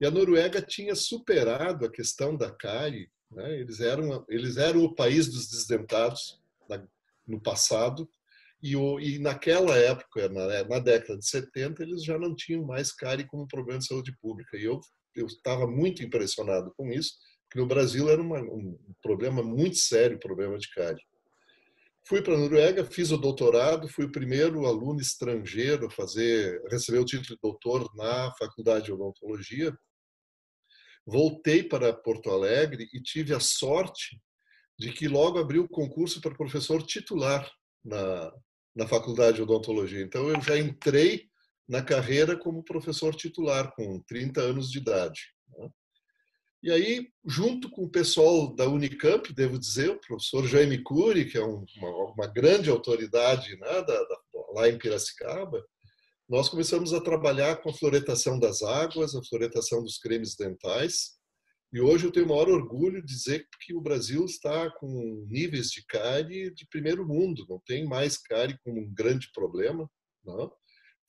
E 0.00 0.06
a 0.06 0.10
Noruega 0.10 0.60
tinha 0.60 0.94
superado 0.94 1.84
a 1.84 1.90
questão 1.90 2.36
da 2.36 2.50
cárie. 2.50 3.08
Né? 3.30 3.60
Eles, 3.60 3.80
eram, 3.80 4.24
eles 4.28 4.56
eram 4.56 4.84
o 4.84 4.94
país 4.94 5.26
dos 5.26 5.48
desdentados 5.48 6.40
no 7.26 7.40
passado. 7.40 8.08
E, 8.62 8.76
o, 8.76 9.00
e 9.00 9.18
naquela 9.18 9.76
época, 9.76 10.28
na, 10.28 10.64
na, 10.64 10.78
década 10.78 11.18
de 11.18 11.26
70, 11.26 11.82
eles 11.82 12.04
já 12.04 12.18
não 12.18 12.34
tinham 12.34 12.64
mais 12.64 12.92
cárie 12.92 13.26
como 13.26 13.48
problema 13.48 13.78
de 13.78 13.86
saúde 13.86 14.14
pública. 14.20 14.56
E 14.56 14.64
eu 14.64 14.80
estava 15.26 15.66
muito 15.66 16.02
impressionado 16.02 16.72
com 16.76 16.90
isso, 16.90 17.14
porque 17.48 17.58
no 17.58 17.66
Brasil 17.66 18.10
era 18.10 18.20
uma, 18.20 18.40
um 18.40 18.78
problema 19.02 19.42
muito 19.42 19.76
sério, 19.76 20.16
o 20.16 20.20
problema 20.20 20.58
de 20.58 20.68
cárie. 20.70 21.02
Fui 22.10 22.20
para 22.20 22.34
a 22.34 22.36
Noruega, 22.36 22.84
fiz 22.84 23.12
o 23.12 23.16
doutorado, 23.16 23.86
fui 23.86 24.06
o 24.06 24.10
primeiro 24.10 24.66
aluno 24.66 25.00
estrangeiro 25.00 25.86
a 25.86 25.90
fazer, 25.90 26.60
receber 26.68 26.98
o 26.98 27.04
título 27.04 27.36
de 27.36 27.40
doutor 27.40 27.88
na 27.94 28.34
Faculdade 28.36 28.86
de 28.86 28.92
Odontologia. 28.92 29.72
Voltei 31.06 31.62
para 31.62 31.92
Porto 31.92 32.28
Alegre 32.28 32.88
e 32.92 33.00
tive 33.00 33.32
a 33.32 33.38
sorte 33.38 34.20
de 34.76 34.92
que 34.92 35.06
logo 35.06 35.38
abriu 35.38 35.62
o 35.62 35.68
concurso 35.68 36.20
para 36.20 36.34
professor 36.34 36.82
titular 36.82 37.48
na, 37.84 38.32
na 38.74 38.88
Faculdade 38.88 39.36
de 39.36 39.42
Odontologia. 39.42 40.02
Então 40.02 40.28
eu 40.28 40.40
já 40.40 40.58
entrei 40.58 41.28
na 41.68 41.80
carreira 41.80 42.36
como 42.36 42.64
professor 42.64 43.14
titular 43.14 43.72
com 43.76 44.00
30 44.00 44.40
anos 44.40 44.68
de 44.68 44.78
idade. 44.78 45.32
Né? 45.56 45.70
E 46.62 46.70
aí, 46.70 47.08
junto 47.24 47.70
com 47.70 47.84
o 47.84 47.90
pessoal 47.90 48.54
da 48.54 48.68
Unicamp, 48.68 49.32
devo 49.32 49.58
dizer, 49.58 49.90
o 49.90 50.00
professor 50.00 50.46
Jaime 50.46 50.82
Cury, 50.82 51.24
que 51.30 51.38
é 51.38 51.42
uma, 51.42 51.64
uma, 52.14 52.26
grande 52.26 52.68
autoridade 52.68 53.56
né, 53.56 53.82
da, 53.82 53.82
da, 53.82 54.18
lá 54.54 54.68
em 54.68 54.76
Piracicaba, 54.76 55.64
nós 56.28 56.50
começamos 56.50 56.92
a 56.92 57.00
trabalhar 57.00 57.56
com 57.56 57.70
a 57.70 57.72
fluoretação 57.72 58.38
das 58.38 58.62
águas, 58.62 59.14
a 59.14 59.24
fluoretação 59.24 59.82
dos 59.82 59.98
cremes 59.98 60.36
dentais. 60.36 61.18
E 61.72 61.80
hoje 61.80 62.04
eu 62.04 62.12
tenho 62.12 62.26
o 62.26 62.28
maior 62.28 62.48
orgulho 62.48 63.00
de 63.00 63.14
dizer 63.14 63.48
que 63.62 63.74
o 63.74 63.80
Brasil 63.80 64.24
está 64.26 64.70
com 64.70 65.26
níveis 65.30 65.70
de 65.70 65.84
cárie 65.86 66.52
de 66.52 66.66
primeiro 66.68 67.06
mundo, 67.06 67.46
não 67.48 67.60
tem 67.64 67.86
mais 67.86 68.18
cárie 68.18 68.58
como 68.62 68.80
um 68.80 68.92
grande 68.92 69.30
problema. 69.32 69.90
Não? 70.24 70.52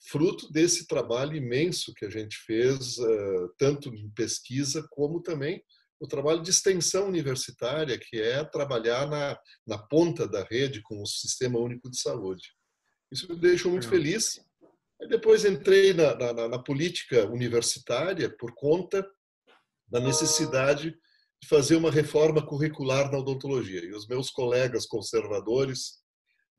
Fruto 0.04 0.50
desse 0.52 0.86
trabalho 0.86 1.36
imenso 1.36 1.94
que 1.94 2.04
a 2.04 2.10
gente 2.10 2.36
fez, 2.38 2.98
eh, 2.98 3.46
tanto 3.56 3.94
em 3.94 4.10
pesquisa 4.10 4.86
como 4.90 5.22
também 5.22 5.62
o 6.00 6.08
trabalho 6.08 6.42
de 6.42 6.50
extensão 6.50 7.06
universitária, 7.06 7.96
que 7.96 8.20
é 8.20 8.42
trabalhar 8.42 9.08
na, 9.08 9.38
na 9.64 9.78
ponta 9.78 10.26
da 10.26 10.42
rede 10.42 10.82
com 10.82 11.00
o 11.00 11.06
Sistema 11.06 11.60
Único 11.60 11.88
de 11.88 12.00
Saúde. 12.00 12.48
Isso 13.12 13.28
me 13.28 13.38
deixou 13.38 13.70
muito 13.70 13.88
feliz. 13.88 14.40
Aí 15.00 15.06
depois 15.06 15.44
entrei 15.44 15.92
na, 15.92 16.16
na, 16.16 16.48
na 16.48 16.58
política 16.58 17.24
universitária 17.30 18.28
por 18.36 18.52
conta 18.54 19.08
da 19.86 20.00
necessidade 20.00 20.90
de 21.40 21.48
fazer 21.48 21.76
uma 21.76 21.90
reforma 21.90 22.44
curricular 22.44 23.10
na 23.12 23.18
odontologia. 23.18 23.84
E 23.84 23.92
os 23.94 24.08
meus 24.08 24.30
colegas 24.30 24.86
conservadores 24.86 26.01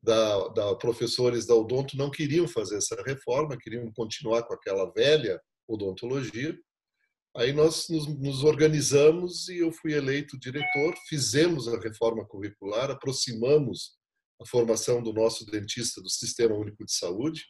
da, 0.04 0.48
da, 0.48 0.74
professores 0.76 1.46
da 1.46 1.54
odonto 1.54 1.96
não 1.96 2.10
queriam 2.10 2.46
fazer 2.46 2.76
essa 2.76 3.02
reforma, 3.02 3.56
queriam 3.58 3.90
continuar 3.92 4.42
com 4.42 4.52
aquela 4.52 4.92
velha 4.92 5.40
odontologia. 5.66 6.56
Aí 7.34 7.52
nós 7.52 7.88
nos, 7.88 8.06
nos, 8.20 8.44
organizamos 8.44 9.48
e 9.48 9.58
eu 9.58 9.72
fui 9.72 9.94
eleito 9.94 10.38
diretor, 10.38 10.94
fizemos 11.08 11.66
a 11.66 11.80
reforma 11.80 12.24
curricular, 12.26 12.90
aproximamos 12.90 13.96
a 14.40 14.46
formação 14.46 15.02
do 15.02 15.12
nosso 15.12 15.46
dentista 15.46 16.02
do 16.02 16.10
Sistema 16.10 16.54
Único 16.54 16.84
de 16.84 16.92
Saúde. 16.92 17.42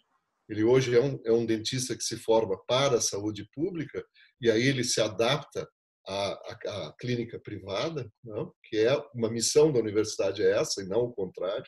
Ele 0.48 0.62
hoje 0.62 0.96
é 0.96 1.02
um, 1.02 1.20
é 1.24 1.32
um 1.32 1.44
dentista 1.44 1.96
que 1.96 2.04
se 2.04 2.16
forma 2.16 2.56
para 2.68 2.98
a 2.98 3.00
saúde 3.00 3.48
pública 3.52 4.02
e 4.40 4.48
aí 4.48 4.62
ele 4.62 4.84
se 4.84 5.00
adapta 5.00 5.68
à, 6.06 6.32
à, 6.32 6.86
à 6.86 6.94
clínica 7.00 7.40
privada, 7.40 8.08
não? 8.22 8.54
que 8.62 8.76
é 8.76 8.96
uma 9.12 9.28
missão 9.28 9.72
da 9.72 9.80
universidade 9.80 10.42
é 10.42 10.52
essa 10.52 10.82
e 10.82 10.86
não 10.86 11.00
o 11.00 11.12
contrário 11.12 11.66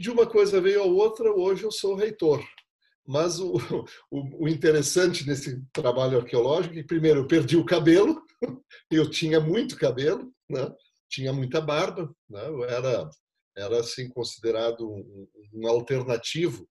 de 0.00 0.10
uma 0.10 0.26
coisa 0.26 0.60
veio 0.60 0.82
a 0.82 0.86
outra, 0.86 1.30
hoje 1.30 1.62
eu 1.62 1.70
sou 1.70 1.94
reitor. 1.94 2.42
Mas 3.06 3.38
o, 3.38 3.54
o, 4.10 4.44
o, 4.44 4.48
interessante 4.48 5.26
nesse 5.26 5.62
trabalho 5.72 6.18
arqueológico 6.18 6.74
é 6.74 6.78
que, 6.78 6.86
primeiro, 6.86 7.20
eu 7.20 7.26
perdi 7.26 7.56
o 7.56 7.66
cabelo, 7.66 8.22
eu 8.90 9.10
tinha 9.10 9.38
muito 9.38 9.76
cabelo, 9.76 10.32
né? 10.48 10.72
tinha 11.08 11.32
muita 11.32 11.60
barba, 11.60 12.10
né? 12.28 12.46
eu 12.46 12.64
era, 12.64 13.10
era 13.56 13.80
assim, 13.80 14.08
considerado 14.08 14.88
um, 14.90 15.28
um 15.52 15.68
alternativo 15.68 16.66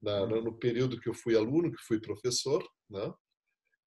na, 0.00 0.26
no 0.26 0.56
período 0.56 1.00
que 1.00 1.08
eu 1.08 1.14
fui 1.14 1.36
aluno, 1.36 1.72
que 1.72 1.82
fui 1.82 2.00
professor, 2.00 2.62
né? 2.88 3.12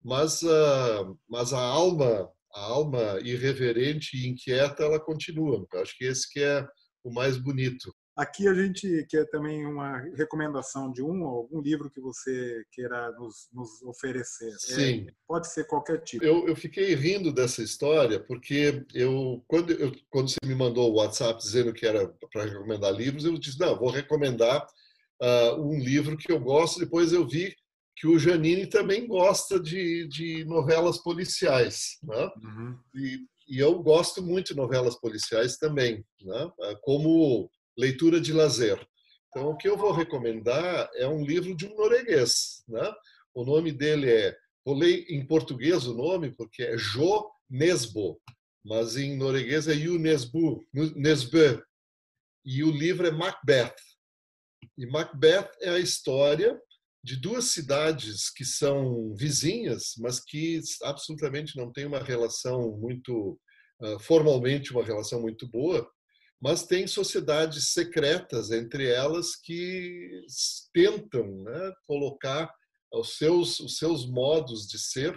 mas, 0.03 0.41
uh, 0.41 1.17
mas 1.29 1.53
a 1.53 1.61
alma 1.61 2.29
a 2.53 2.61
alma 2.65 3.17
irreverente 3.21 4.17
e 4.17 4.27
inquieta 4.27 4.83
ela 4.83 4.99
continua. 4.99 5.65
Eu 5.71 5.81
acho 5.81 5.97
que 5.97 6.03
esse 6.03 6.29
que 6.29 6.41
é 6.41 6.67
o 7.01 7.09
mais 7.13 7.37
bonito. 7.37 7.95
Aqui 8.21 8.47
a 8.47 8.53
gente 8.53 9.03
quer 9.09 9.27
também 9.31 9.65
uma 9.65 9.97
recomendação 10.15 10.91
de 10.91 11.01
um 11.01 11.23
ou 11.23 11.37
algum 11.37 11.59
livro 11.59 11.89
que 11.89 11.99
você 11.99 12.63
queira 12.71 13.11
nos, 13.13 13.49
nos 13.51 13.81
oferecer. 13.81 14.49
É, 14.49 14.57
Sim. 14.59 15.07
É, 15.09 15.13
pode 15.27 15.51
ser 15.51 15.65
qualquer 15.65 16.03
tipo. 16.03 16.23
Eu, 16.23 16.47
eu, 16.47 16.55
fiquei 16.55 16.93
rindo 16.93 17.33
dessa 17.33 17.63
história 17.63 18.19
porque 18.19 18.85
eu 18.93 19.43
quando, 19.47 19.71
eu, 19.71 19.91
quando 20.11 20.29
você 20.29 20.37
me 20.45 20.53
mandou 20.53 20.91
o 20.91 20.97
WhatsApp 20.97 21.41
dizendo 21.41 21.73
que 21.73 21.83
era 21.83 22.07
para 22.31 22.45
recomendar 22.45 22.93
livros, 22.93 23.25
eu 23.25 23.35
disse, 23.39 23.59
não, 23.59 23.75
vou 23.75 23.89
recomendar 23.89 24.67
uh, 25.19 25.59
um 25.59 25.79
livro 25.79 26.15
que 26.15 26.31
eu 26.31 26.39
gosto. 26.39 26.79
Depois 26.79 27.11
eu 27.11 27.27
vi 27.27 27.55
que 27.97 28.05
o 28.05 28.19
Janine 28.19 28.67
também 28.67 29.07
gosta 29.07 29.59
de, 29.59 30.07
de 30.07 30.45
novelas 30.45 30.99
policiais. 30.99 31.97
Né? 32.03 32.31
Uhum. 32.43 32.77
E, 32.93 33.19
e 33.49 33.59
eu 33.59 33.81
gosto 33.81 34.21
muito 34.21 34.49
de 34.49 34.55
novelas 34.55 34.95
policiais 34.99 35.57
também, 35.57 36.05
né? 36.21 36.51
Ah, 36.61 36.75
como 36.83 37.49
leitura 37.81 38.21
de 38.21 38.31
lazer. 38.31 38.79
Então, 39.29 39.49
o 39.49 39.57
que 39.57 39.67
eu 39.67 39.75
vou 39.75 39.91
recomendar 39.91 40.89
é 40.95 41.07
um 41.07 41.23
livro 41.23 41.55
de 41.55 41.65
um 41.65 41.75
norueguês. 41.75 42.63
Né? 42.67 42.93
O 43.33 43.43
nome 43.43 43.71
dele 43.71 44.09
é, 44.09 44.37
vou 44.63 44.75
ler 44.75 45.05
em 45.09 45.25
português 45.25 45.87
o 45.87 45.95
nome, 45.95 46.31
porque 46.35 46.63
é 46.63 46.77
Jo 46.77 47.29
Nesbo, 47.49 48.21
mas 48.63 48.97
em 48.97 49.17
norueguês 49.17 49.67
é 49.67 49.73
Ju 49.73 49.97
Nesbu, 49.97 50.63
Nesbø. 50.95 51.61
E 52.45 52.63
o 52.63 52.71
livro 52.71 53.07
é 53.07 53.11
Macbeth. 53.11 53.75
E 54.77 54.85
Macbeth 54.85 55.49
é 55.61 55.69
a 55.69 55.79
história 55.79 56.59
de 57.03 57.15
duas 57.15 57.45
cidades 57.45 58.29
que 58.29 58.45
são 58.45 59.15
vizinhas, 59.15 59.93
mas 59.97 60.19
que 60.19 60.59
absolutamente 60.83 61.57
não 61.57 61.71
têm 61.71 61.85
uma 61.85 62.03
relação 62.03 62.77
muito, 62.77 63.39
ah, 63.81 63.97
formalmente, 63.99 64.71
uma 64.71 64.83
relação 64.83 65.19
muito 65.21 65.47
boa, 65.47 65.89
mas 66.41 66.65
tem 66.65 66.87
sociedades 66.87 67.69
secretas 67.69 68.49
entre 68.49 68.89
elas 68.89 69.35
que 69.35 70.25
tentam 70.73 71.27
né, 71.43 71.73
colocar 71.85 72.51
os 72.91 73.15
seus, 73.17 73.59
os 73.59 73.77
seus 73.77 74.09
modos 74.09 74.67
de 74.67 74.79
ser 74.79 75.15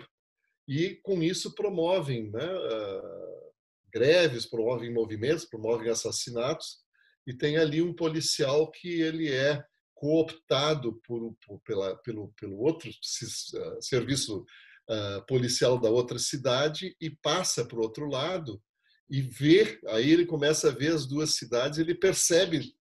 e, 0.69 0.97
com 1.03 1.23
isso, 1.23 1.55
promovem 1.55 2.31
né, 2.31 2.45
uh, 2.45 3.53
greves, 3.93 4.47
promovem 4.47 4.93
movimentos, 4.93 5.45
promovem 5.45 5.91
assassinatos. 5.91 6.79
E 7.27 7.35
tem 7.35 7.57
ali 7.57 7.83
um 7.83 7.95
policial 7.95 8.71
que 8.71 9.01
ele 9.01 9.31
é 9.31 9.63
cooptado 9.95 11.01
por, 11.07 11.35
por 11.47 11.61
pela, 11.61 11.97
pelo, 11.99 12.33
pelo 12.39 12.59
outro 12.59 12.89
uh, 12.91 13.83
serviço 13.83 14.45
uh, 14.91 15.27
policial 15.27 15.79
da 15.79 15.89
outra 15.89 16.19
cidade 16.19 16.95
e 17.01 17.11
passa 17.11 17.65
para 17.65 17.79
o 17.79 17.83
outro 17.83 18.07
lado 18.09 18.61
e 19.09 19.21
ver, 19.21 19.79
aí 19.89 20.11
ele 20.11 20.27
começa 20.27 20.69
a 20.69 20.73
ver 20.73 20.93
as 20.93 21.07
duas 21.07 21.35
cidades, 21.35 21.79
ele 21.79 21.95
percebe 21.95 22.75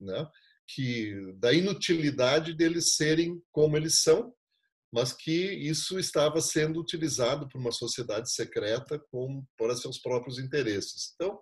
né, 0.00 0.26
que 0.66 1.14
da 1.36 1.52
inutilidade 1.52 2.52
deles 2.54 2.94
serem 2.94 3.40
como 3.52 3.76
eles 3.76 4.02
são, 4.02 4.32
mas 4.92 5.12
que 5.12 5.52
isso 5.52 5.98
estava 5.98 6.40
sendo 6.40 6.80
utilizado 6.80 7.48
por 7.48 7.60
uma 7.60 7.72
sociedade 7.72 8.32
secreta 8.32 8.98
com, 9.10 9.44
para 9.56 9.76
seus 9.76 9.98
próprios 9.98 10.38
interesses. 10.38 11.12
Então, 11.14 11.38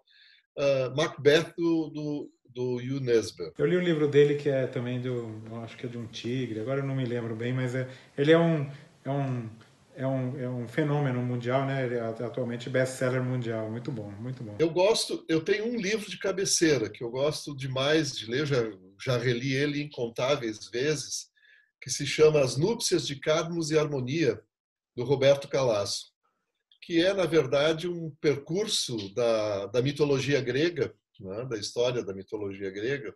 uh, 0.59 0.97
Macbeth 0.97 1.55
do, 1.57 1.91
do, 1.91 2.33
do 2.47 2.77
Hugh 2.77 3.01
Nesbitt. 3.01 3.53
Eu 3.59 3.67
li 3.67 3.77
um 3.77 3.83
livro 3.83 4.09
dele 4.09 4.35
que 4.35 4.49
é 4.49 4.67
também 4.67 5.01
do, 5.01 5.43
acho 5.63 5.77
que 5.77 5.87
é 5.87 5.89
de 5.89 5.99
um 5.99 6.07
tigre, 6.07 6.61
agora 6.61 6.81
eu 6.81 6.87
não 6.87 6.95
me 6.95 7.05
lembro 7.05 7.37
bem, 7.37 7.53
mas 7.53 7.75
é, 7.75 7.89
ele 8.19 8.33
é 8.33 8.39
um, 8.39 8.69
é 9.05 9.11
um 9.11 9.49
é 9.97 10.07
um, 10.07 10.39
é 10.39 10.49
um 10.49 10.69
fenômeno 10.69 11.23
mundial, 11.23 11.67
né? 11.67 11.87
Ele 11.87 11.95
é 11.95 12.01
atualmente 12.01 12.69
best-seller 12.69 13.23
mundial. 13.23 13.71
Muito 13.71 13.91
bom, 13.91 14.11
muito 14.11 14.45
bom. 14.45 14.55
Eu 14.59 14.71
gosto, 14.71 15.25
eu 15.29 15.43
tenho 15.43 15.67
um 15.67 15.77
livro 15.77 16.09
de 16.11 16.19
cabeceira 16.19 16.91
que 16.91 17.03
eu 17.03 17.11
gosto 17.11 17.57
demais 17.57 18.15
de 18.15 18.31
ler, 18.31 18.47
já, 18.47 18.59
já 19.03 19.17
reli 19.17 19.55
ele 19.55 19.83
incontáveis 19.83 20.69
vezes, 20.69 21.31
que 21.81 21.91
se 21.91 22.07
chama 22.07 22.41
As 22.41 22.57
Núpcias 22.59 23.07
de 23.07 23.19
Cadmus 23.19 23.71
e 23.71 23.79
Harmonia, 23.79 24.41
do 24.95 25.05
Roberto 25.05 25.49
Calasso, 25.49 26.13
que 26.83 27.03
é, 27.03 27.13
na 27.15 27.25
verdade, 27.25 27.89
um 27.89 28.11
percurso 28.21 29.15
da, 29.15 29.67
da 29.67 29.83
mitologia 29.83 30.41
grega, 30.41 30.95
né, 31.21 31.45
da 31.47 31.59
história 31.59 32.05
da 32.05 32.15
mitologia 32.15 32.71
grega, 32.71 33.15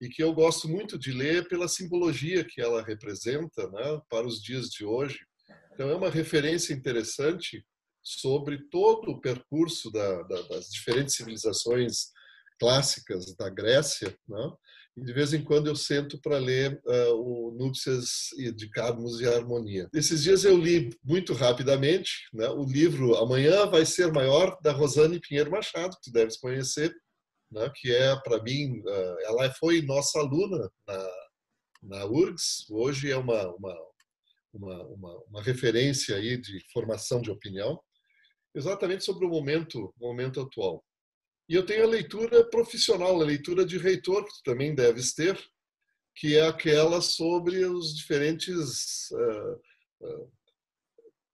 e 0.00 0.08
que 0.08 0.22
eu 0.22 0.32
gosto 0.34 0.68
muito 0.68 0.98
de 0.98 1.12
ler 1.12 1.48
pela 1.48 1.68
simbologia 1.68 2.44
que 2.44 2.60
ela 2.60 2.82
representa 2.82 3.68
né, 3.70 4.00
para 4.10 4.26
os 4.26 4.42
dias 4.42 4.68
de 4.68 4.84
hoje. 4.84 5.20
Então, 5.72 5.88
é 5.90 5.94
uma 5.94 6.10
referência 6.10 6.72
interessante 6.72 7.64
sobre 8.02 8.58
todo 8.70 9.10
o 9.10 9.20
percurso 9.20 9.90
da, 9.90 10.22
da, 10.22 10.42
das 10.42 10.68
diferentes 10.68 11.14
civilizações 11.14 12.10
clássicas 12.58 13.34
da 13.36 13.48
Grécia, 13.48 14.16
né? 14.28 14.52
E 14.96 15.02
de 15.02 15.12
vez 15.12 15.32
em 15.32 15.42
quando 15.42 15.68
eu 15.68 15.74
sento 15.74 16.20
para 16.20 16.36
ler 16.36 16.78
uh, 16.84 17.14
o 17.14 17.50
Núpcias 17.52 18.28
de 18.54 18.68
Carmos 18.68 19.20
e 19.20 19.26
Harmonia. 19.26 19.88
Esses 19.94 20.22
dias 20.22 20.44
eu 20.44 20.56
li 20.56 20.90
muito 21.02 21.32
rapidamente 21.32 22.28
né, 22.32 22.46
o 22.50 22.62
livro 22.62 23.16
Amanhã 23.16 23.64
Vai 23.66 23.86
Ser 23.86 24.12
Maior, 24.12 24.58
da 24.62 24.70
Rosane 24.70 25.18
Pinheiro 25.18 25.50
Machado, 25.50 25.96
que 25.96 26.10
tu 26.10 26.12
deves 26.12 26.36
conhecer, 26.36 26.94
né, 27.50 27.72
que 27.74 27.90
é, 27.90 28.14
para 28.16 28.42
mim, 28.42 28.80
uh, 28.80 29.16
ela 29.22 29.50
foi 29.54 29.80
nossa 29.80 30.18
aluna 30.18 30.70
na, 30.86 31.10
na 31.82 32.04
URGS, 32.04 32.66
hoje 32.70 33.10
é 33.10 33.16
uma, 33.16 33.46
uma, 33.54 33.74
uma, 34.52 34.82
uma, 34.88 35.22
uma 35.28 35.42
referência 35.42 36.16
aí 36.16 36.36
de 36.36 36.60
formação 36.72 37.20
de 37.20 37.30
opinião, 37.30 37.80
exatamente 38.54 39.04
sobre 39.04 39.26
o 39.26 39.30
momento, 39.30 39.92
momento 39.98 40.40
atual. 40.40 40.84
E 41.48 41.54
eu 41.54 41.66
tenho 41.66 41.84
a 41.84 41.88
leitura 41.88 42.48
profissional, 42.48 43.20
a 43.20 43.24
leitura 43.24 43.64
de 43.64 43.78
reitor, 43.78 44.24
que 44.24 44.32
tu 44.32 44.42
também 44.44 44.74
deves 44.74 45.14
ter, 45.14 45.38
que 46.14 46.36
é 46.36 46.46
aquela 46.46 47.00
sobre 47.00 47.64
os 47.64 47.96
diferentes 47.96 49.10
uh, 49.10 50.06
uh, 50.06 50.32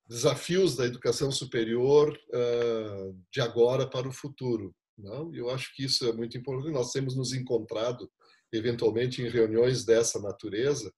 desafios 0.09 0.77
da 0.77 0.87
educação 0.87 1.31
superior 1.31 2.17
uh, 2.29 3.25
de 3.31 3.41
agora 3.41 3.89
para 3.89 4.09
o 4.09 4.13
futuro. 4.13 4.75
Não? 4.97 5.33
Eu 5.35 5.51
acho 5.51 5.75
que 5.75 5.85
isso 5.85 6.09
é 6.09 6.13
muito 6.13 6.37
importante. 6.39 6.73
Nós 6.73 6.93
temos 6.93 7.17
nos 7.17 7.33
encontrado, 7.33 8.11
eventualmente, 8.53 9.23
em 9.23 9.29
reuniões 9.29 9.85
dessa 9.85 10.21
natureza, 10.21 10.93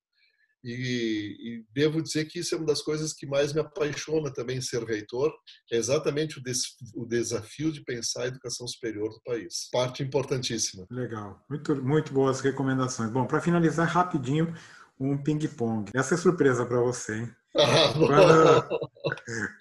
e, 0.63 1.37
e, 1.41 1.65
devo 1.73 2.03
dizer 2.03 2.27
que 2.27 2.41
isso 2.41 2.55
é 2.55 2.59
uma 2.59 2.67
das 2.67 2.83
coisas 2.83 3.13
que 3.13 3.27
mais 3.27 3.53
me 3.53 3.61
apaixona 3.61 4.33
também 4.33 4.61
ser 4.61 4.83
reitor, 4.85 5.33
é 5.73 5.77
exatamente 5.77 6.39
o, 6.39 6.43
des, 6.43 6.77
o 6.95 7.07
desafio 7.07 7.73
de 7.73 7.83
pensar 7.83 8.25
a 8.25 8.27
educação 8.27 8.67
superior 8.67 9.09
do 9.11 9.21
país. 9.23 9.69
Parte 9.73 10.03
importantíssima. 10.03 10.87
Legal, 10.91 11.43
muito, 11.49 11.77
muito 11.77 12.13
boas 12.13 12.41
recomendações. 12.41 13.11
Bom, 13.11 13.27
para 13.27 13.41
finalizar 13.41 13.89
rapidinho, 13.89 14.55
um 14.99 15.17
ping-pong. 15.17 15.91
Essa 15.95 16.15
é 16.15 16.19
surpresa 16.19 16.67
para 16.67 16.81
você, 16.81 17.21
hein? 17.21 17.35
Ah, 17.53 17.93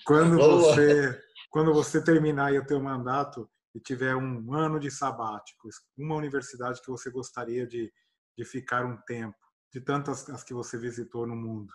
quando, 0.05 0.37
quando 0.37 0.37
você 0.37 1.19
quando 1.49 1.73
você 1.73 2.01
terminar 2.03 2.53
o 2.53 2.65
teu 2.65 2.79
mandato 2.79 3.49
e 3.73 3.79
tiver 3.79 4.15
um 4.15 4.53
ano 4.53 4.79
de 4.79 4.91
sabático, 4.91 5.69
uma 5.97 6.15
universidade 6.15 6.81
que 6.81 6.89
você 6.89 7.09
gostaria 7.09 7.65
de, 7.65 7.91
de 8.37 8.45
ficar 8.45 8.85
um 8.85 8.97
tempo, 9.07 9.37
de 9.71 9.81
tantas 9.81 10.29
as 10.29 10.43
que 10.43 10.53
você 10.53 10.77
visitou 10.77 11.27
no 11.27 11.35
mundo? 11.35 11.71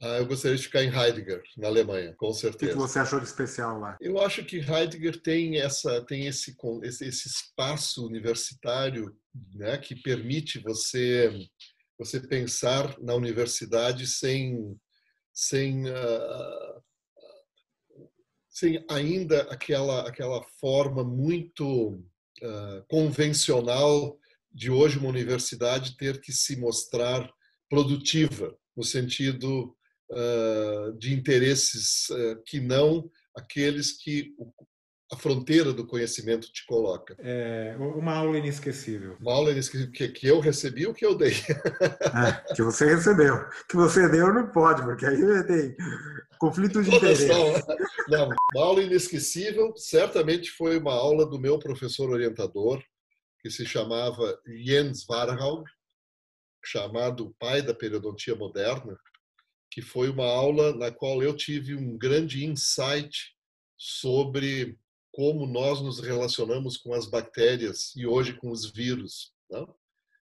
Ah, 0.00 0.18
eu 0.18 0.26
gostaria 0.26 0.56
de 0.56 0.62
ficar 0.62 0.82
em 0.82 0.94
Heidegger, 0.94 1.42
na 1.56 1.68
Alemanha, 1.68 2.14
com 2.16 2.30
certeza. 2.32 2.72
O 2.72 2.74
que 2.74 2.80
você 2.80 2.98
achou 2.98 3.18
de 3.18 3.24
especial 3.24 3.78
lá? 3.78 3.96
Eu 3.98 4.20
acho 4.20 4.44
que 4.44 4.58
Heidegger 4.58 5.22
tem 5.22 5.58
essa 5.58 6.04
tem 6.04 6.26
esse 6.26 6.54
esse, 6.82 7.06
esse 7.06 7.28
espaço 7.28 8.06
universitário, 8.06 9.16
né, 9.54 9.78
que 9.78 9.96
permite 9.96 10.58
você 10.58 11.32
você 11.98 12.20
pensar 12.20 12.98
na 13.00 13.14
universidade 13.14 14.06
sem 14.06 14.78
sem 15.32 15.88
uh, 15.88 16.82
sem 18.50 18.84
ainda 18.90 19.42
aquela 19.44 20.06
aquela 20.06 20.42
forma 20.60 21.02
muito 21.02 21.92
uh, 22.42 22.84
convencional 22.86 24.18
de 24.56 24.70
hoje 24.70 24.98
uma 24.98 25.10
universidade 25.10 25.98
ter 25.98 26.18
que 26.18 26.32
se 26.32 26.56
mostrar 26.56 27.30
produtiva 27.68 28.56
no 28.74 28.82
sentido 28.82 29.76
uh, 30.10 30.98
de 30.98 31.12
interesses 31.12 32.08
uh, 32.08 32.42
que 32.46 32.58
não 32.58 33.10
aqueles 33.36 33.92
que 33.92 34.32
a 35.12 35.16
fronteira 35.16 35.74
do 35.74 35.86
conhecimento 35.86 36.50
te 36.50 36.64
coloca. 36.66 37.14
É 37.18 37.76
uma 37.78 38.14
aula 38.14 38.38
inesquecível. 38.38 39.16
Uma 39.20 39.34
aula 39.34 39.52
inesquecível 39.52 39.92
que, 39.92 40.08
que 40.08 40.26
eu 40.26 40.40
recebi 40.40 40.86
ou 40.86 40.94
que 40.94 41.04
eu 41.04 41.14
dei? 41.14 41.34
É, 42.16 42.54
que 42.54 42.62
você 42.62 42.86
recebeu. 42.86 43.44
Que 43.68 43.76
você 43.76 44.08
deu 44.08 44.32
não 44.32 44.50
pode, 44.50 44.82
porque 44.82 45.04
aí 45.04 45.46
tem 45.46 45.76
conflito 46.38 46.82
de 46.82 46.94
interesse. 46.94 47.28
Não, 48.08 48.26
uma 48.54 48.64
aula 48.64 48.82
inesquecível 48.82 49.74
certamente 49.76 50.50
foi 50.50 50.78
uma 50.78 50.94
aula 50.94 51.26
do 51.26 51.38
meu 51.38 51.58
professor 51.58 52.08
orientador, 52.10 52.82
que 53.46 53.50
se 53.50 53.64
chamava 53.64 54.36
Jens 54.44 55.06
Warhaug, 55.08 55.64
chamado 56.64 57.32
pai 57.38 57.62
da 57.62 57.72
periodontia 57.72 58.34
moderna, 58.34 58.98
que 59.70 59.80
foi 59.80 60.08
uma 60.08 60.26
aula 60.26 60.74
na 60.74 60.90
qual 60.90 61.22
eu 61.22 61.36
tive 61.36 61.72
um 61.72 61.96
grande 61.96 62.44
insight 62.44 63.36
sobre 63.78 64.76
como 65.12 65.46
nós 65.46 65.80
nos 65.80 66.00
relacionamos 66.00 66.76
com 66.76 66.92
as 66.92 67.06
bactérias 67.08 67.94
e 67.94 68.04
hoje 68.04 68.32
com 68.32 68.50
os 68.50 68.68
vírus, 68.68 69.32
não? 69.48 69.64
Né? 69.64 69.74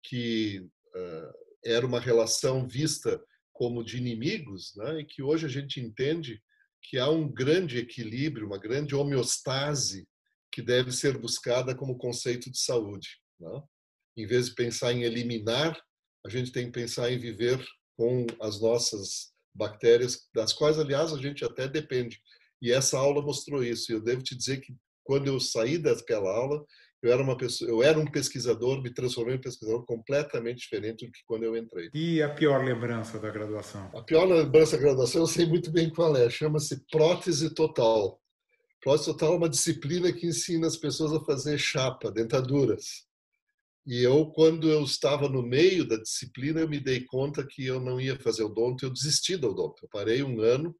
que 0.03 0.59
uh, 0.95 1.33
era 1.65 1.87
uma 1.87 1.99
relação 1.99 2.67
vista 2.67 3.19
como 3.51 3.83
de 3.83 3.97
inimigos, 3.97 4.75
né? 4.75 4.99
e 4.99 5.05
que 5.05 5.23
hoje 5.23 5.47
a 5.47 5.49
gente 5.49 5.81
entende 5.81 6.39
que 6.83 6.99
há 6.99 7.09
um 7.09 7.27
grande 7.27 7.79
equilíbrio, 7.79 8.45
uma 8.45 8.59
grande 8.59 8.93
homeostase 8.93 10.07
que 10.51 10.61
deve 10.61 10.91
ser 10.91 11.17
buscada 11.17 11.75
como 11.75 11.97
conceito 11.97 12.51
de 12.51 12.59
saúde. 12.59 13.09
Não? 13.39 13.67
Em 14.17 14.25
vez 14.25 14.47
de 14.47 14.55
pensar 14.55 14.93
em 14.93 15.03
eliminar, 15.03 15.79
a 16.25 16.29
gente 16.29 16.51
tem 16.51 16.65
que 16.65 16.71
pensar 16.71 17.11
em 17.11 17.19
viver 17.19 17.63
com 17.95 18.25
as 18.41 18.59
nossas 18.61 19.31
bactérias, 19.53 20.27
das 20.33 20.53
quais, 20.53 20.77
aliás, 20.77 21.11
a 21.11 21.17
gente 21.17 21.43
até 21.43 21.67
depende. 21.67 22.19
E 22.61 22.71
essa 22.71 22.97
aula 22.97 23.21
mostrou 23.21 23.63
isso. 23.63 23.91
E 23.91 23.95
eu 23.95 24.03
devo 24.03 24.21
te 24.21 24.35
dizer 24.35 24.61
que 24.61 24.75
quando 25.03 25.27
eu 25.27 25.39
saí 25.39 25.77
daquela 25.77 26.29
aula, 26.29 26.63
eu 27.01 27.11
era 27.11 27.21
uma 27.21 27.37
pessoa, 27.37 27.69
eu 27.69 27.83
era 27.83 27.99
um 27.99 28.05
pesquisador, 28.05 28.81
me 28.81 28.91
transformei 28.91 29.35
em 29.35 29.37
um 29.37 29.41
pesquisador 29.41 29.85
completamente 29.85 30.59
diferente 30.59 31.05
do 31.05 31.11
que 31.11 31.19
quando 31.25 31.43
eu 31.43 31.55
entrei. 31.55 31.89
E 31.93 32.21
a 32.21 32.29
pior 32.29 32.63
lembrança 32.63 33.19
da 33.19 33.29
graduação? 33.29 33.89
A 33.95 34.01
pior 34.01 34.25
lembrança 34.25 34.75
da 34.75 34.83
graduação 34.83 35.21
eu 35.21 35.27
sei 35.27 35.45
muito 35.45 35.71
bem 35.71 35.89
qual 35.89 36.15
é. 36.17 36.29
Chama-se 36.29 36.83
prótese 36.91 37.53
total. 37.53 38.19
Prótese 38.87 39.07
total 39.07 39.33
é 39.33 39.35
uma 39.35 39.49
disciplina 39.49 40.13
que 40.13 40.25
ensina 40.25 40.65
as 40.65 40.77
pessoas 40.77 41.11
a 41.11 41.25
fazer 41.25 41.57
chapa, 41.57 42.09
dentaduras. 42.09 43.05
E 43.85 44.01
eu, 44.01 44.27
quando 44.27 44.71
eu 44.71 44.81
estava 44.81 45.27
no 45.27 45.43
meio 45.43 45.85
da 45.85 45.97
disciplina, 45.97 46.61
eu 46.61 46.69
me 46.69 46.79
dei 46.79 47.03
conta 47.03 47.45
que 47.45 47.65
eu 47.65 47.81
não 47.81 47.99
ia 47.99 48.17
fazer 48.17 48.43
odonto, 48.43 48.85
eu 48.85 48.89
desisti 48.89 49.35
do 49.35 49.49
odonto. 49.49 49.83
Eu 49.83 49.89
parei 49.89 50.23
um 50.23 50.39
ano 50.39 50.73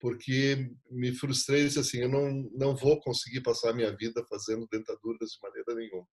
porque 0.00 0.70
me 0.88 1.12
frustrei 1.12 1.64
disse 1.64 1.80
assim, 1.80 2.02
eu 2.02 2.08
não, 2.08 2.48
não 2.52 2.76
vou 2.76 3.00
conseguir 3.00 3.40
passar 3.40 3.70
a 3.70 3.74
minha 3.74 3.90
vida 3.96 4.24
fazendo 4.28 4.68
dentaduras 4.70 5.30
de 5.30 5.38
maneira 5.42 5.74
nenhuma. 5.74 6.06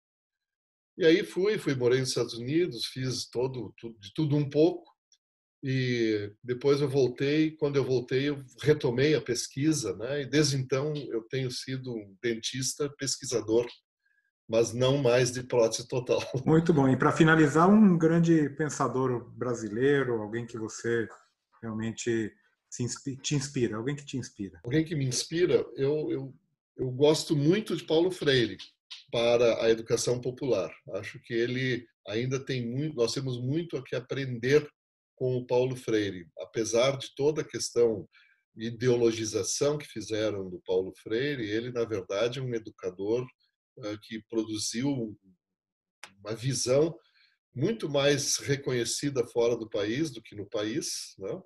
E 0.98 1.06
aí 1.06 1.26
fui, 1.26 1.58
fui 1.58 1.76
morei 1.76 2.00
nos 2.00 2.08
Estados 2.08 2.36
Unidos, 2.36 2.86
fiz 2.86 3.30
todo, 3.30 3.76
de 4.00 4.14
tudo 4.14 4.38
um 4.38 4.50
pouco, 4.50 4.90
e 5.64 6.32
depois 6.44 6.82
eu 6.82 6.90
voltei. 6.90 7.52
Quando 7.52 7.78
eu 7.78 7.84
voltei, 7.84 8.30
eu 8.30 8.44
retomei 8.62 9.16
a 9.16 9.22
pesquisa, 9.22 9.96
né? 9.96 10.22
E 10.22 10.26
desde 10.26 10.58
então 10.58 10.94
eu 10.96 11.22
tenho 11.24 11.50
sido 11.52 11.94
um 11.94 12.16
dentista 12.22 12.90
pesquisador, 12.98 13.66
mas 14.48 14.74
não 14.74 14.98
mais 14.98 15.32
de 15.32 15.44
prótese 15.44 15.88
total. 15.88 16.20
Muito 16.46 16.74
bom. 16.74 16.88
E 16.88 16.98
para 16.98 17.12
finalizar, 17.12 17.70
um 17.70 17.98
grande 17.98 18.50
pensador 18.52 19.30
brasileiro, 19.32 20.22
alguém 20.22 20.46
que 20.46 20.58
você 20.58 21.08
realmente 21.62 22.32
te 23.22 23.36
inspira, 23.36 23.78
alguém 23.78 23.96
que 23.96 24.06
te 24.06 24.18
inspira. 24.18 24.60
Alguém 24.64 24.86
que 24.86 24.96
me 24.96 25.06
inspira, 25.06 25.66
eu, 25.76 26.12
eu, 26.12 26.36
eu 26.78 26.92
gosto 26.92 27.36
muito 27.36 27.76
de 27.76 27.84
Paulo 27.84 28.12
Freire 28.12 28.58
para 29.12 29.64
a 29.64 29.70
educação 29.70 30.20
popular. 30.20 30.72
Acho 30.94 31.20
que 31.22 31.34
ele 31.34 31.88
ainda 32.08 32.40
tem 32.40 32.66
muito, 32.66 32.96
nós 32.96 33.14
temos 33.14 33.42
muito 33.42 33.76
a 33.78 33.84
que 33.84 33.96
aprender 33.96 34.70
com 35.18 35.36
o 35.36 35.46
Paulo 35.46 35.76
Freire, 35.76 36.30
apesar 36.38 36.96
de 36.96 37.14
toda 37.16 37.42
a 37.42 37.48
questão 37.48 38.08
de 38.56 38.68
ideologização 38.68 39.78
que 39.78 39.88
fizeram 39.88 40.48
do 40.48 40.62
Paulo 40.66 40.94
Freire, 41.02 41.50
ele 41.50 41.72
na 41.72 41.84
verdade 41.84 42.40
é 42.40 42.42
um 42.42 42.54
educador 42.54 43.26
uh, 43.80 44.00
que 44.04 44.24
produziu 44.30 45.18
uma 46.20 46.36
visão 46.36 46.96
muito 47.54 47.90
mais 47.90 48.38
reconhecida 48.38 49.26
fora 49.26 49.58
do 49.58 49.68
país 49.68 50.12
do 50.12 50.22
que 50.22 50.36
no 50.36 50.48
país, 50.48 51.16
né? 51.18 51.42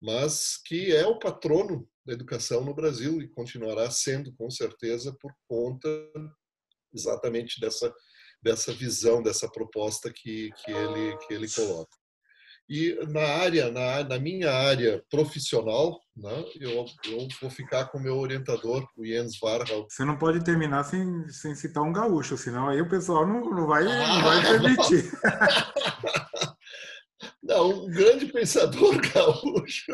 mas 0.00 0.56
que 0.56 0.92
é 0.92 1.06
o 1.06 1.18
patrono 1.20 1.88
da 2.04 2.12
educação 2.12 2.64
no 2.64 2.74
Brasil 2.74 3.22
e 3.22 3.28
continuará 3.28 3.88
sendo 3.88 4.34
com 4.34 4.50
certeza 4.50 5.16
por 5.20 5.32
conta 5.48 5.88
exatamente 6.92 7.60
dessa 7.60 7.94
dessa 8.42 8.72
visão, 8.72 9.22
dessa 9.22 9.48
proposta 9.48 10.12
que 10.12 10.50
que 10.64 10.72
ele 10.72 11.16
que 11.18 11.34
ele 11.34 11.48
coloca. 11.48 12.01
E 12.74 12.98
na 13.12 13.20
área, 13.20 13.70
na, 13.70 14.02
na 14.02 14.18
minha 14.18 14.50
área 14.50 15.04
profissional, 15.10 16.00
né, 16.16 16.42
eu, 16.58 16.86
eu 17.04 17.28
vou 17.38 17.50
ficar 17.50 17.84
com 17.90 17.98
o 17.98 18.02
meu 18.02 18.16
orientador, 18.16 18.88
o 18.96 19.04
Jens 19.04 19.38
Varhal. 19.38 19.84
Você 19.86 20.06
não 20.06 20.16
pode 20.16 20.42
terminar 20.42 20.82
sem, 20.84 21.28
sem 21.28 21.54
citar 21.54 21.82
um 21.82 21.92
gaúcho, 21.92 22.38
senão 22.38 22.70
aí 22.70 22.80
o 22.80 22.88
pessoal 22.88 23.26
não, 23.26 23.42
não, 23.50 23.66
vai, 23.66 23.84
ah, 23.86 24.06
não 24.06 24.22
vai 24.22 24.40
permitir. 24.40 25.12
Não, 27.42 27.84
um 27.84 27.90
grande 27.90 28.26
pensador 28.26 29.00
gaúcho. 29.12 29.92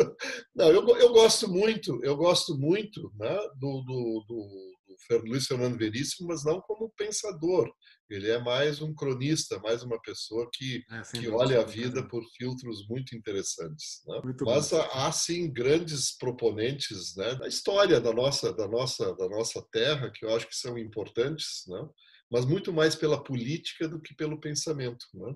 Não, 0.54 0.68
eu, 0.68 0.86
eu 0.96 1.12
gosto 1.12 1.48
muito, 1.48 1.98
eu 2.04 2.14
gosto 2.16 2.56
muito 2.56 3.10
né, 3.18 3.36
do, 3.56 3.82
do, 3.82 4.24
do, 4.28 4.74
do 4.77 4.77
Luiz 5.24 5.46
Fernando 5.46 5.78
Veríssimo, 5.78 6.28
mas 6.28 6.44
não 6.44 6.60
como 6.60 6.92
pensador. 6.96 7.70
Ele 8.10 8.30
é 8.30 8.38
mais 8.38 8.80
um 8.80 8.94
cronista, 8.94 9.58
mais 9.58 9.82
uma 9.82 10.00
pessoa 10.00 10.48
que, 10.52 10.82
é, 10.90 11.18
que 11.18 11.28
olha 11.28 11.60
a 11.60 11.64
vida 11.64 12.06
por 12.08 12.22
filtros 12.36 12.86
muito 12.88 13.14
interessantes. 13.14 14.02
Né? 14.06 14.20
Muito 14.24 14.44
mas 14.44 14.70
bom. 14.70 14.80
há 14.92 15.12
sim 15.12 15.52
grandes 15.52 16.16
proponentes 16.16 17.14
né, 17.16 17.34
da 17.34 17.46
história 17.48 18.00
da 18.00 18.12
nossa, 18.12 18.52
da 18.52 18.66
nossa, 18.66 19.14
da 19.14 19.28
nossa 19.28 19.62
terra 19.70 20.10
que 20.10 20.24
eu 20.24 20.34
acho 20.34 20.48
que 20.48 20.56
são 20.56 20.78
importantes, 20.78 21.64
né? 21.66 21.88
mas 22.30 22.44
muito 22.44 22.72
mais 22.72 22.94
pela 22.94 23.22
política 23.22 23.86
do 23.86 24.00
que 24.00 24.14
pelo 24.14 24.40
pensamento. 24.40 25.06
Né? 25.14 25.34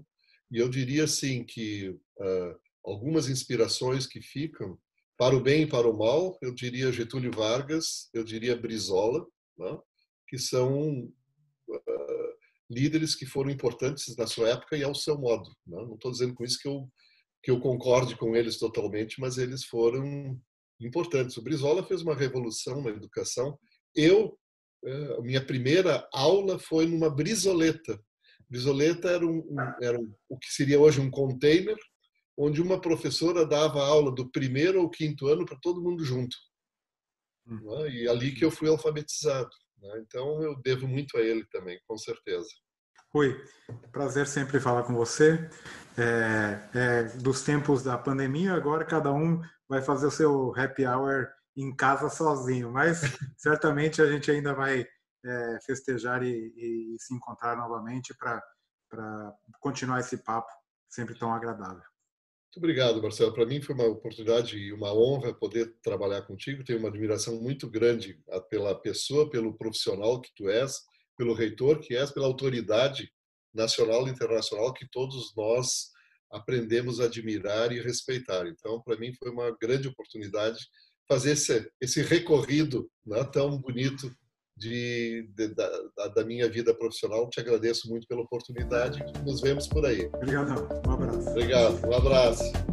E 0.51 0.59
eu 0.59 0.69
diria 0.69 1.05
assim 1.05 1.45
que 1.45 1.91
uh, 1.91 2.59
algumas 2.85 3.29
inspirações 3.29 4.07
que 4.07 4.21
ficam 4.21 4.79
para 5.19 5.37
o 5.37 5.41
bem 5.41 5.63
e 5.63 5.67
para 5.67 5.89
o 5.89 5.97
mal, 5.97 6.37
eu 6.43 6.55
diria 6.55 6.91
Getúlio 6.91 7.31
Vargas, 7.31 8.09
eu 8.13 8.25
diria 8.25 8.57
Brizola, 8.57 9.25
né? 9.59 9.79
que 10.29 10.39
são 10.39 11.05
uh, 11.69 12.33
líderes 12.71 13.15
que 13.15 13.27
foram 13.27 13.51
importantes 13.51 14.17
na 14.17 14.27
sua 14.27 14.49
época 14.49 14.77
e 14.77 14.83
ao 14.83 14.95
seu 14.95 15.19
modo. 15.19 15.51
Né? 15.67 15.77
Não 15.77 15.95
estou 15.95 16.11
dizendo 16.11 16.35
com 16.35 16.45
isso 16.45 16.59
que 16.61 16.69
eu 16.69 16.89
que 17.45 17.51
eu 17.51 17.59
concorde 17.59 18.15
com 18.15 18.37
eles 18.37 18.57
totalmente, 18.57 19.21
mas 19.21 19.37
eles 19.37 19.65
foram 19.65 20.41
importantes. 20.81 21.37
O 21.37 21.43
Brizola 21.43 21.83
fez 21.83 22.01
uma 22.01 22.15
revolução 22.15 22.81
na 22.81 22.91
educação. 22.91 23.59
Eu, 23.97 24.39
eh, 24.85 25.21
minha 25.23 25.45
primeira 25.45 26.09
aula 26.13 26.57
foi 26.57 26.87
numa 26.87 27.11
brizoleta, 27.11 28.01
Bisoleta 28.53 29.09
era, 29.09 29.27
um, 29.27 29.39
um, 29.39 29.57
era 29.81 29.99
um, 29.99 30.15
o 30.29 30.39
que 30.39 30.53
seria 30.53 30.79
hoje 30.79 31.01
um 31.01 31.11
container, 31.11 31.79
onde 32.37 32.61
uma 32.61 32.79
professora 32.79 33.47
dava 33.47 33.83
aula 33.83 34.15
do 34.15 34.31
primeiro 34.31 34.79
ao 34.79 34.91
quinto 34.91 35.27
ano 35.27 35.47
para 35.47 35.59
todo 35.63 35.83
mundo 35.83 36.05
junto. 36.05 36.37
Hum. 37.47 37.85
É? 37.85 37.91
E 37.91 38.09
ali 38.09 38.33
que 38.33 38.45
eu 38.45 38.51
fui 38.51 38.69
alfabetizado. 38.69 39.51
Né? 39.79 40.03
Então 40.07 40.43
eu 40.43 40.61
devo 40.61 40.87
muito 40.87 41.17
a 41.17 41.21
ele 41.21 41.45
também, 41.47 41.81
com 41.87 41.97
certeza. 41.97 42.49
Rui, 43.13 43.39
prazer 43.91 44.27
sempre 44.27 44.59
falar 44.59 44.85
com 44.85 44.95
você. 44.95 45.49
É, 45.99 46.69
é, 46.75 47.03
dos 47.19 47.43
tempos 47.43 47.83
da 47.83 47.99
pandemia, 47.99 48.55
agora 48.55 48.85
cada 48.85 49.13
um 49.13 49.43
vai 49.69 49.83
fazer 49.83 50.07
o 50.07 50.11
seu 50.11 50.55
happy 50.57 50.87
hour 50.87 51.29
em 51.55 51.75
casa 51.75 52.09
sozinho, 52.09 52.73
mas 52.73 53.01
certamente 53.37 54.01
a 54.01 54.11
gente 54.11 54.31
ainda 54.31 54.55
vai 54.55 54.87
é, 55.25 55.59
festejar 55.67 56.23
e, 56.23 56.53
e, 56.57 56.97
se 56.99 57.15
encontrar 57.15 57.57
novamente 57.57 58.15
para 58.17 58.43
continuar 59.61 60.01
esse 60.01 60.17
papo 60.19 60.51
sempre 60.89 61.19
tão 61.19 61.33
agradável. 61.33 61.92
Muito 62.53 62.67
obrigado, 62.67 63.01
Marcelo. 63.01 63.33
Para 63.33 63.47
mim 63.47 63.63
foi 63.63 63.75
uma 63.75 63.87
oportunidade 63.87 64.59
e 64.59 64.75
uma 64.75 64.93
honra 64.93 65.33
poder 65.33 65.75
trabalhar 65.83 66.21
contigo. 66.21 66.63
Tenho 66.63 66.81
uma 66.81 66.91
admiração 66.91 67.41
muito 67.41 67.67
grande 67.67 68.21
pela 68.51 68.75
pessoa, 68.75 69.31
pelo 69.31 69.57
profissional 69.57 70.21
que 70.21 70.31
tu 70.37 70.51
és, 70.51 70.83
pelo 71.17 71.33
reitor 71.33 71.81
que 71.81 71.97
és, 71.97 72.11
pela 72.11 72.27
autoridade 72.27 73.11
nacional 73.55 74.07
e 74.07 74.11
internacional 74.11 74.71
que 74.75 74.87
todos 74.87 75.35
nós 75.35 75.93
aprendemos 76.31 77.01
a 77.01 77.05
admirar 77.05 77.73
e 77.73 77.81
respeitar. 77.81 78.47
Então, 78.47 78.83
para 78.83 78.99
mim 78.99 79.15
foi 79.15 79.31
uma 79.31 79.51
grande 79.59 79.89
oportunidade 79.89 80.59
fazer 81.09 81.31
esse, 81.31 81.73
esse 81.81 82.03
recorrido 82.03 82.87
né, 83.07 83.25
tão 83.25 83.59
bonito 83.63 84.15
de, 84.57 85.29
de 85.35 85.49
da, 85.49 85.69
da, 86.15 86.25
minha 86.25 86.49
vida 86.49 86.75
profissional. 86.75 87.29
Te 87.31 87.41
agradeço 87.41 87.89
muito 87.89 88.07
pela 88.07 88.23
oportunidade. 88.23 89.03
Nos 89.25 89.41
vemos 89.41 89.67
por 89.67 89.85
aí. 89.85 90.09
Obrigado. 90.15 90.69
Um 90.87 90.93
abraço. 90.93 91.31
Obrigado. 91.31 91.87
Um 91.87 91.95
abraço. 91.95 92.72